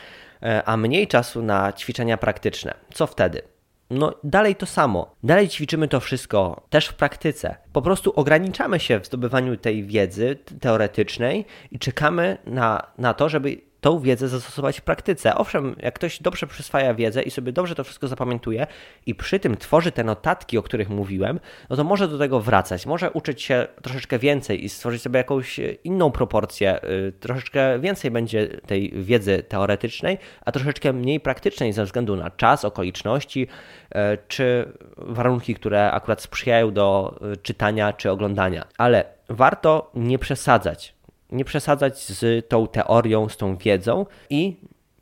e, 0.43 0.63
a 0.65 0.77
mniej 0.77 1.08
czasu 1.08 1.41
na 1.41 1.73
ćwiczenia 1.73 2.17
praktyczne, 2.17 2.73
co 2.93 3.08
wtedy? 3.08 3.41
No, 3.89 4.13
dalej 4.23 4.56
to 4.56 4.65
samo. 4.65 5.15
Dalej 5.23 5.49
ćwiczymy 5.49 5.88
to 5.88 5.99
wszystko 5.99 6.63
też 6.69 6.88
w 6.88 6.93
praktyce. 6.93 7.56
Po 7.73 7.82
prostu 7.82 8.13
ograniczamy 8.15 8.80
się 8.80 8.99
w 8.99 9.06
zdobywaniu 9.06 9.58
tej 9.58 9.84
wiedzy 9.84 10.38
teoretycznej 10.62 11.45
i 11.71 11.80
czekamy 11.80 12.38
na, 12.45 12.88
na 12.97 13.13
to, 13.13 13.30
żeby 13.30 13.66
tą 13.82 14.00
wiedzę 14.00 14.28
zastosować 14.28 14.80
w 14.80 14.82
praktyce. 14.82 15.36
Owszem, 15.36 15.76
jak 15.80 15.94
ktoś 15.94 16.22
dobrze 16.22 16.48
przyswaja 16.48 16.94
wiedzę 16.94 17.22
i 17.22 17.32
sobie 17.32 17.52
dobrze 17.52 17.76
to 17.76 17.84
wszystko 17.84 18.08
zapamiętuje 18.08 18.68
i 19.06 19.16
przy 19.16 19.40
tym 19.40 19.58
tworzy 19.58 19.92
te 19.92 20.04
notatki, 20.04 20.58
o 20.58 20.63
których 20.63 20.90
mówiłem, 20.90 21.40
no 21.70 21.76
to 21.76 21.84
może 21.84 22.08
do 22.08 22.18
tego 22.18 22.40
wracać, 22.40 22.86
może 22.86 23.12
uczyć 23.12 23.42
się 23.42 23.68
troszeczkę 23.82 24.20
więcej 24.20 24.66
i 24.66 24.70
stworzyć 24.70 25.02
sobie 25.02 25.18
jakąś 25.18 25.60
inną 25.84 26.12
proporcję. 26.12 26.84
Y, 26.84 27.12
troszeczkę 27.20 27.80
więcej 27.80 28.12
będzie 28.12 28.48
tej 28.48 28.92
wiedzy 28.92 29.44
teoretycznej, 29.44 30.18
a 30.46 30.52
troszeczkę 30.52 30.94
mniej 30.94 31.20
praktycznej 31.20 31.74
ze 31.74 31.86
względu 31.86 32.16
na 32.16 32.32
czas, 32.32 32.66
okoliczności 32.66 33.48
y, 33.96 33.98
czy 34.28 34.72
warunki, 34.98 35.56
które 35.56 35.92
akurat 35.92 36.22
sprzyjają 36.22 36.74
do 36.74 37.20
czytania 37.44 37.94
czy 37.94 38.12
oglądania. 38.12 38.66
Ale 38.78 39.06
warto 39.30 39.92
nie 39.96 40.20
przesadzać 40.20 40.97
nie 41.32 41.46
przesadzać 41.46 42.00
z 42.00 42.50
tą 42.50 42.68
teorią, 42.68 43.30
z 43.30 43.38
tą 43.38 43.58
wiedzą 43.58 44.06
i 44.30 44.58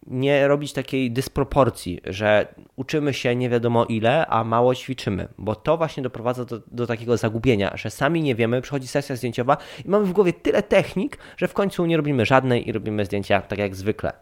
nie 0.08 0.48
robić 0.48 0.74
takiej 0.74 1.12
dysproporcji, 1.12 2.00
że 2.06 2.48
uczymy 2.76 3.14
się 3.14 3.36
nie 3.36 3.50
wiadomo 3.50 3.86
ile, 3.86 4.28
a 4.28 4.44
mało 4.44 4.76
ćwiczymy, 4.76 5.28
bo 5.38 5.56
to 5.56 5.78
właśnie 5.78 6.04
doprowadza 6.04 6.46
do, 6.46 6.62
do, 6.72 6.88
takiego 6.88 7.18
zagubienia, 7.18 7.78
że 7.78 7.90
sami 7.90 8.22
nie 8.22 8.36
wiemy, 8.36 8.62
przychodzi 8.62 8.88
sesja 8.88 9.16
zdjęciowa 9.16 9.58
i 9.86 9.90
mamy 9.90 10.06
w 10.06 10.14
głowie 10.14 10.34
tyle 10.34 10.64
technik, 10.64 11.18
że 11.38 11.48
w 11.48 11.54
końcu 11.54 11.86
nie 11.86 11.98
robimy 11.98 12.26
żadnej 12.26 12.70
i 12.70 12.72
robimy 12.72 13.06
zdjęcia 13.06 13.42
tak 13.42 13.60
jak 13.60 13.76
zwykle. 13.76 14.14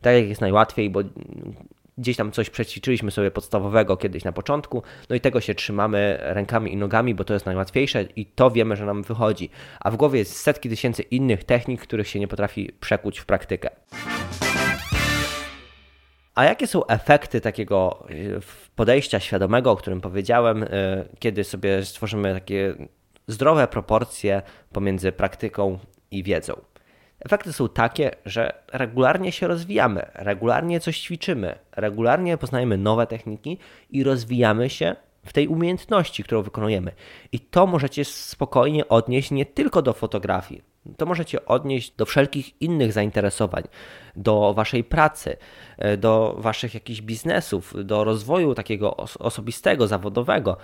Tak 0.00 0.14
jak 0.14 0.28
jest 0.28 0.40
najłatwiej, 0.40 0.90
bo 0.90 1.00
gdzieś 2.02 2.16
tam 2.16 2.32
coś 2.32 2.50
przećwiczyliśmy 2.50 3.10
sobie 3.10 3.30
podstawowego 3.30 3.96
kiedyś 3.96 4.24
na 4.24 4.32
początku, 4.32 4.82
no 5.10 5.16
i 5.16 5.20
tego 5.20 5.40
się 5.40 5.54
trzymamy 5.54 6.18
rękami 6.20 6.72
i 6.72 6.76
nogami, 6.76 7.14
bo 7.14 7.24
to 7.24 7.34
jest 7.34 7.46
najłatwiejsze 7.46 8.02
i 8.16 8.26
to 8.26 8.50
wiemy, 8.50 8.76
że 8.76 8.86
nam 8.86 9.02
wychodzi. 9.02 9.50
A 9.80 9.90
w 9.90 9.96
głowie 9.96 10.18
jest 10.18 10.36
setki 10.36 10.68
tysięcy 10.68 11.02
innych 11.02 11.44
technik, 11.44 11.80
których 11.80 12.08
się 12.08 12.20
nie 12.20 12.28
potrafi 12.28 12.72
przekuć 12.80 13.18
w 13.18 13.26
praktykę. 13.26 13.70
A 16.34 16.44
jakie 16.44 16.66
są 16.66 16.86
efekty 16.86 17.40
takiego 17.40 18.06
e, 18.10 18.14
podejścia 18.76 19.20
świadomego, 19.20 19.70
o 19.70 19.76
którym 19.76 20.00
powiedziałem, 20.00 20.62
e, 20.62 20.66
kiedy 21.18 21.44
sobie 21.44 21.84
stworzymy 21.84 22.34
takie 22.34 22.74
zdrowe 23.26 23.68
proporcje 23.68 24.42
pomiędzy 24.72 25.12
praktyką 25.12 25.78
i 26.10 26.22
wiedzą? 26.22 26.71
Efekty 27.24 27.52
są 27.52 27.68
takie, 27.68 28.10
że 28.26 28.52
regularnie 28.72 29.32
się 29.32 29.46
rozwijamy, 29.48 30.06
regularnie 30.14 30.80
coś 30.80 31.00
ćwiczymy, 31.00 31.58
regularnie 31.72 32.38
poznajemy 32.38 32.78
nowe 32.78 33.06
techniki 33.06 33.58
i 33.90 34.04
rozwijamy 34.04 34.70
się 34.70 34.96
w 35.26 35.32
tej 35.32 35.48
umiejętności, 35.48 36.24
którą 36.24 36.42
wykonujemy. 36.42 36.92
I 37.32 37.40
to 37.40 37.66
możecie 37.66 38.04
spokojnie 38.04 38.88
odnieść 38.88 39.30
nie 39.30 39.46
tylko 39.46 39.82
do 39.82 39.92
fotografii, 39.92 40.62
to 40.96 41.06
możecie 41.06 41.46
odnieść 41.46 41.90
do 41.96 42.06
wszelkich 42.06 42.62
innych 42.62 42.92
zainteresowań, 42.92 43.62
do 44.16 44.54
waszej 44.54 44.84
pracy, 44.84 45.36
e, 45.78 45.96
do 45.96 46.34
waszych 46.38 46.74
jakichś 46.74 47.00
biznesów, 47.00 47.74
do 47.84 48.04
rozwoju 48.04 48.54
takiego 48.54 48.96
osobistego, 49.18 49.86
zawodowego, 49.86 50.56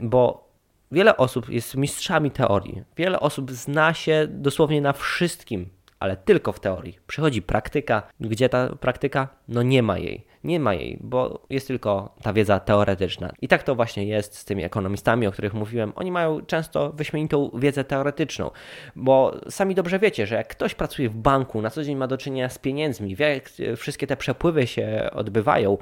bo 0.00 0.54
Wiele 0.92 1.16
osób 1.16 1.48
jest 1.48 1.74
mistrzami 1.74 2.30
teorii. 2.30 2.82
Wiele 2.96 3.20
osób 3.20 3.52
zna 3.52 3.94
się 3.94 4.26
dosłownie 4.30 4.80
na 4.80 4.92
wszystkim, 4.92 5.68
ale 6.04 6.16
tylko 6.16 6.52
w 6.52 6.60
teorii. 6.60 6.98
Przychodzi 7.06 7.42
praktyka. 7.42 8.02
Gdzie 8.20 8.48
ta 8.48 8.76
praktyka? 8.76 9.28
No 9.48 9.62
nie 9.62 9.82
ma 9.82 9.98
jej. 9.98 10.26
Nie 10.44 10.60
ma 10.60 10.74
jej, 10.74 10.98
bo 11.00 11.46
jest 11.50 11.66
tylko 11.66 12.14
ta 12.22 12.32
wiedza 12.32 12.60
teoretyczna. 12.60 13.32
I 13.42 13.48
tak 13.48 13.62
to 13.62 13.74
właśnie 13.74 14.06
jest 14.06 14.36
z 14.36 14.44
tymi 14.44 14.64
ekonomistami, 14.64 15.26
o 15.26 15.32
których 15.32 15.54
mówiłem. 15.54 15.92
Oni 15.96 16.12
mają 16.12 16.40
często 16.40 16.92
wyśmienitą 16.92 17.50
wiedzę 17.54 17.84
teoretyczną, 17.84 18.50
bo 18.96 19.36
sami 19.48 19.74
dobrze 19.74 19.98
wiecie, 19.98 20.26
że 20.26 20.34
jak 20.34 20.48
ktoś 20.48 20.74
pracuje 20.74 21.08
w 21.08 21.16
banku, 21.16 21.62
na 21.62 21.70
co 21.70 21.84
dzień 21.84 21.96
ma 21.96 22.06
do 22.06 22.18
czynienia 22.18 22.48
z 22.48 22.58
pieniędzmi, 22.58 23.16
wie 23.16 23.34
jak 23.34 23.50
wszystkie 23.76 24.06
te 24.06 24.16
przepływy 24.16 24.66
się 24.66 25.08
odbywają, 25.12 25.78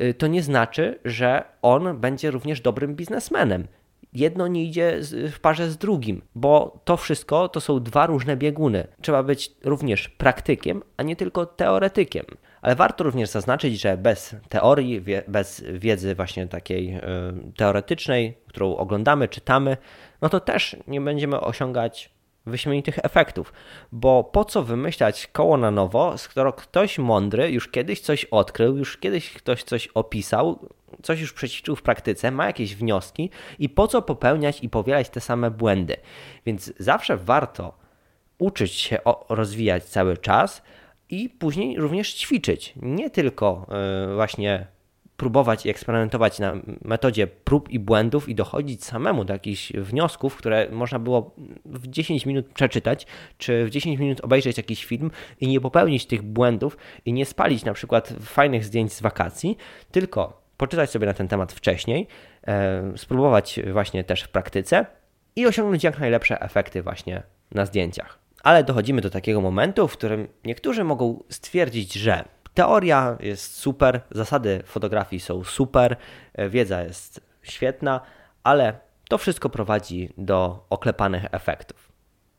y, 0.00 0.14
to 0.14 0.26
nie 0.26 0.42
znaczy, 0.42 0.98
że 1.04 1.44
on 1.62 1.98
będzie 1.98 2.30
również 2.30 2.60
dobrym 2.60 2.94
biznesmenem 2.94 3.66
jedno 4.18 4.46
nie 4.46 4.64
idzie 4.64 5.00
w 5.32 5.40
parze 5.40 5.70
z 5.70 5.76
drugim, 5.76 6.22
bo 6.34 6.80
to 6.84 6.96
wszystko 6.96 7.48
to 7.48 7.60
są 7.60 7.80
dwa 7.80 8.06
różne 8.06 8.36
bieguny. 8.36 8.86
Trzeba 9.00 9.22
być 9.22 9.52
również 9.64 10.08
praktykiem, 10.08 10.82
a 10.96 11.02
nie 11.02 11.16
tylko 11.16 11.46
teoretykiem. 11.46 12.24
Ale 12.62 12.76
warto 12.76 13.04
również 13.04 13.28
zaznaczyć, 13.28 13.80
że 13.80 13.96
bez 13.96 14.36
teorii, 14.48 15.04
bez 15.28 15.64
wiedzy 15.72 16.14
właśnie 16.14 16.46
takiej 16.46 16.92
e, 16.92 17.02
teoretycznej, 17.56 18.38
którą 18.48 18.76
oglądamy, 18.76 19.28
czytamy, 19.28 19.76
no 20.22 20.28
to 20.28 20.40
też 20.40 20.76
nie 20.86 21.00
będziemy 21.00 21.40
osiągać 21.40 22.16
wyśmienitych 22.46 22.98
efektów. 23.02 23.52
Bo 23.92 24.24
po 24.24 24.44
co 24.44 24.62
wymyślać 24.62 25.26
koło 25.26 25.56
na 25.56 25.70
nowo, 25.70 26.18
skoro 26.18 26.52
ktoś 26.52 26.98
mądry 26.98 27.50
już 27.50 27.68
kiedyś 27.68 28.00
coś 28.00 28.24
odkrył, 28.24 28.76
już 28.76 28.98
kiedyś 28.98 29.32
ktoś 29.32 29.62
coś 29.62 29.86
opisał, 29.86 30.68
coś 31.02 31.20
już 31.20 31.32
przećwiczył 31.32 31.76
w 31.76 31.82
praktyce, 31.82 32.30
ma 32.30 32.46
jakieś 32.46 32.76
wnioski 32.76 33.30
i 33.58 33.68
po 33.68 33.88
co 33.88 34.02
popełniać 34.02 34.62
i 34.62 34.68
powielać 34.68 35.08
te 35.08 35.20
same 35.20 35.50
błędy. 35.50 35.96
Więc 36.46 36.72
zawsze 36.78 37.16
warto 37.16 37.78
uczyć 38.38 38.72
się 38.72 38.98
rozwijać 39.28 39.84
cały 39.84 40.16
czas 40.16 40.62
i 41.10 41.28
później 41.28 41.78
również 41.78 42.14
ćwiczyć. 42.14 42.74
Nie 42.76 43.10
tylko 43.10 43.66
e, 43.70 44.14
właśnie 44.14 44.66
próbować 45.16 45.66
i 45.66 45.70
eksperymentować 45.70 46.38
na 46.38 46.54
metodzie 46.84 47.26
prób 47.26 47.70
i 47.70 47.78
błędów 47.78 48.28
i 48.28 48.34
dochodzić 48.34 48.84
samemu 48.84 49.24
do 49.24 49.32
jakichś 49.32 49.72
wniosków, 49.72 50.36
które 50.36 50.68
można 50.72 50.98
było 50.98 51.34
w 51.64 51.86
10 51.86 52.26
minut 52.26 52.46
przeczytać, 52.48 53.06
czy 53.38 53.64
w 53.64 53.70
10 53.70 53.98
minut 53.98 54.20
obejrzeć 54.20 54.56
jakiś 54.56 54.84
film 54.84 55.10
i 55.40 55.48
nie 55.48 55.60
popełnić 55.60 56.06
tych 56.06 56.22
błędów 56.22 56.76
i 57.04 57.12
nie 57.12 57.26
spalić 57.26 57.64
na 57.64 57.74
przykład 57.74 58.14
fajnych 58.20 58.64
zdjęć 58.64 58.92
z 58.92 59.00
wakacji, 59.00 59.56
tylko 59.90 60.45
poczytać 60.56 60.90
sobie 60.90 61.06
na 61.06 61.14
ten 61.14 61.28
temat 61.28 61.52
wcześniej, 61.52 62.08
e, 62.46 62.82
spróbować 62.96 63.60
właśnie 63.72 64.04
też 64.04 64.22
w 64.22 64.28
praktyce 64.28 64.86
i 65.36 65.46
osiągnąć 65.46 65.84
jak 65.84 65.98
najlepsze 65.98 66.40
efekty 66.40 66.82
właśnie 66.82 67.22
na 67.50 67.66
zdjęciach. 67.66 68.18
Ale 68.42 68.64
dochodzimy 68.64 69.00
do 69.00 69.10
takiego 69.10 69.40
momentu, 69.40 69.88
w 69.88 69.92
którym 69.92 70.28
niektórzy 70.44 70.84
mogą 70.84 71.22
stwierdzić, 71.28 71.94
że 71.94 72.24
teoria 72.54 73.16
jest 73.20 73.54
super, 73.54 74.00
zasady 74.10 74.62
fotografii 74.66 75.20
są 75.20 75.44
super, 75.44 75.96
e, 76.34 76.48
wiedza 76.48 76.82
jest 76.82 77.20
świetna, 77.42 78.00
ale 78.42 78.78
to 79.08 79.18
wszystko 79.18 79.48
prowadzi 79.48 80.08
do 80.18 80.66
oklepanych 80.70 81.24
efektów. 81.32 81.92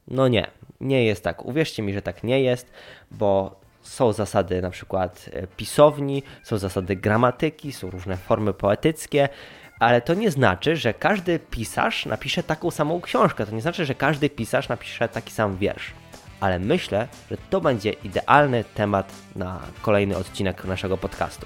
No 0.08 0.28
nie, 0.28 0.48
nie 0.80 1.06
jest 1.06 1.24
tak. 1.24 1.46
Uwierzcie 1.46 1.84
mi, 1.84 1.94
że 1.94 2.02
tak 2.02 2.24
nie 2.24 2.42
jest, 2.42 2.72
bo 3.12 3.60
są 3.88 4.14
zasady 4.14 4.62
na 4.62 4.70
przykład 4.70 5.30
e, 5.34 5.48
pisowni, 5.48 6.24
są 6.44 6.58
zasady 6.58 6.96
gramatyki, 6.96 7.72
są 7.74 7.90
różne 7.90 8.18
formy 8.18 8.54
poetyckie, 8.54 9.30
ale 9.80 10.02
to 10.02 10.14
nie 10.14 10.32
znaczy, 10.32 10.76
że 10.76 10.94
każdy 10.94 11.40
pisarz 11.40 12.06
napisze 12.06 12.44
taką 12.44 12.72
samą 12.72 13.02
książkę. 13.02 13.46
To 13.46 13.52
nie 13.56 13.62
znaczy, 13.62 13.86
że 13.86 13.96
każdy 13.96 14.30
pisarz 14.30 14.70
napisze 14.70 15.10
taki 15.10 15.32
sam 15.34 15.58
wiersz. 15.58 15.94
Ale 16.40 16.60
myślę, 16.60 17.08
że 17.32 17.38
to 17.50 17.62
będzie 17.62 17.92
idealny 17.92 18.64
temat 18.64 19.12
na 19.36 19.60
kolejny 19.82 20.18
odcinek 20.18 20.66
naszego 20.66 20.98
podcastu. 20.98 21.46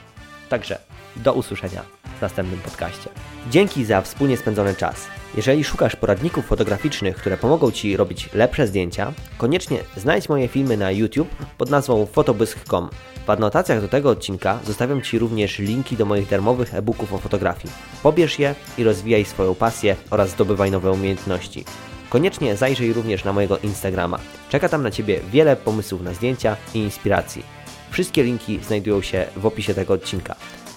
Także 0.49 0.79
do 1.15 1.33
usłyszenia 1.33 2.00
następnym 2.21 2.59
podcaście. 2.59 3.09
Dzięki 3.49 3.85
za 3.85 4.01
wspólnie 4.01 4.37
spędzony 4.37 4.75
czas. 4.75 5.07
Jeżeli 5.35 5.63
szukasz 5.63 5.95
poradników 5.95 6.45
fotograficznych, 6.45 7.15
które 7.15 7.37
pomogą 7.37 7.71
Ci 7.71 7.97
robić 7.97 8.29
lepsze 8.33 8.67
zdjęcia, 8.67 9.13
koniecznie 9.37 9.79
znajdź 9.97 10.29
moje 10.29 10.47
filmy 10.47 10.77
na 10.77 10.91
YouTube 10.91 11.29
pod 11.57 11.69
nazwą 11.69 12.05
fotobysk.com. 12.05 12.89
W 13.25 13.29
adnotacjach 13.29 13.81
do 13.81 13.87
tego 13.87 14.09
odcinka 14.09 14.59
zostawiam 14.65 15.01
Ci 15.01 15.19
również 15.19 15.59
linki 15.59 15.97
do 15.97 16.05
moich 16.05 16.29
darmowych 16.29 16.75
e-booków 16.75 17.13
o 17.13 17.17
fotografii. 17.17 17.73
Pobierz 18.03 18.39
je 18.39 18.55
i 18.77 18.83
rozwijaj 18.83 19.25
swoją 19.25 19.55
pasję 19.55 19.95
oraz 20.09 20.29
zdobywaj 20.29 20.71
nowe 20.71 20.91
umiejętności. 20.91 21.65
Koniecznie 22.09 22.55
zajrzyj 22.55 22.93
również 22.93 23.23
na 23.23 23.33
mojego 23.33 23.57
Instagrama. 23.57 24.19
Czeka 24.49 24.69
tam 24.69 24.83
na 24.83 24.91
Ciebie 24.91 25.19
wiele 25.31 25.55
pomysłów 25.55 26.01
na 26.01 26.13
zdjęcia 26.13 26.57
i 26.73 26.79
inspiracji. 26.79 27.43
Wszystkie 27.91 28.23
linki 28.23 28.59
znajdują 28.63 29.01
się 29.01 29.25
w 29.35 29.45
opisie 29.45 29.73
tego 29.73 29.93
odcinka. 29.93 30.35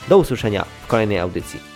Do 0.09 0.19
usłyszenia 0.19 0.65
w 0.83 0.87
kolejnej 0.87 1.19
audycji. 1.19 1.74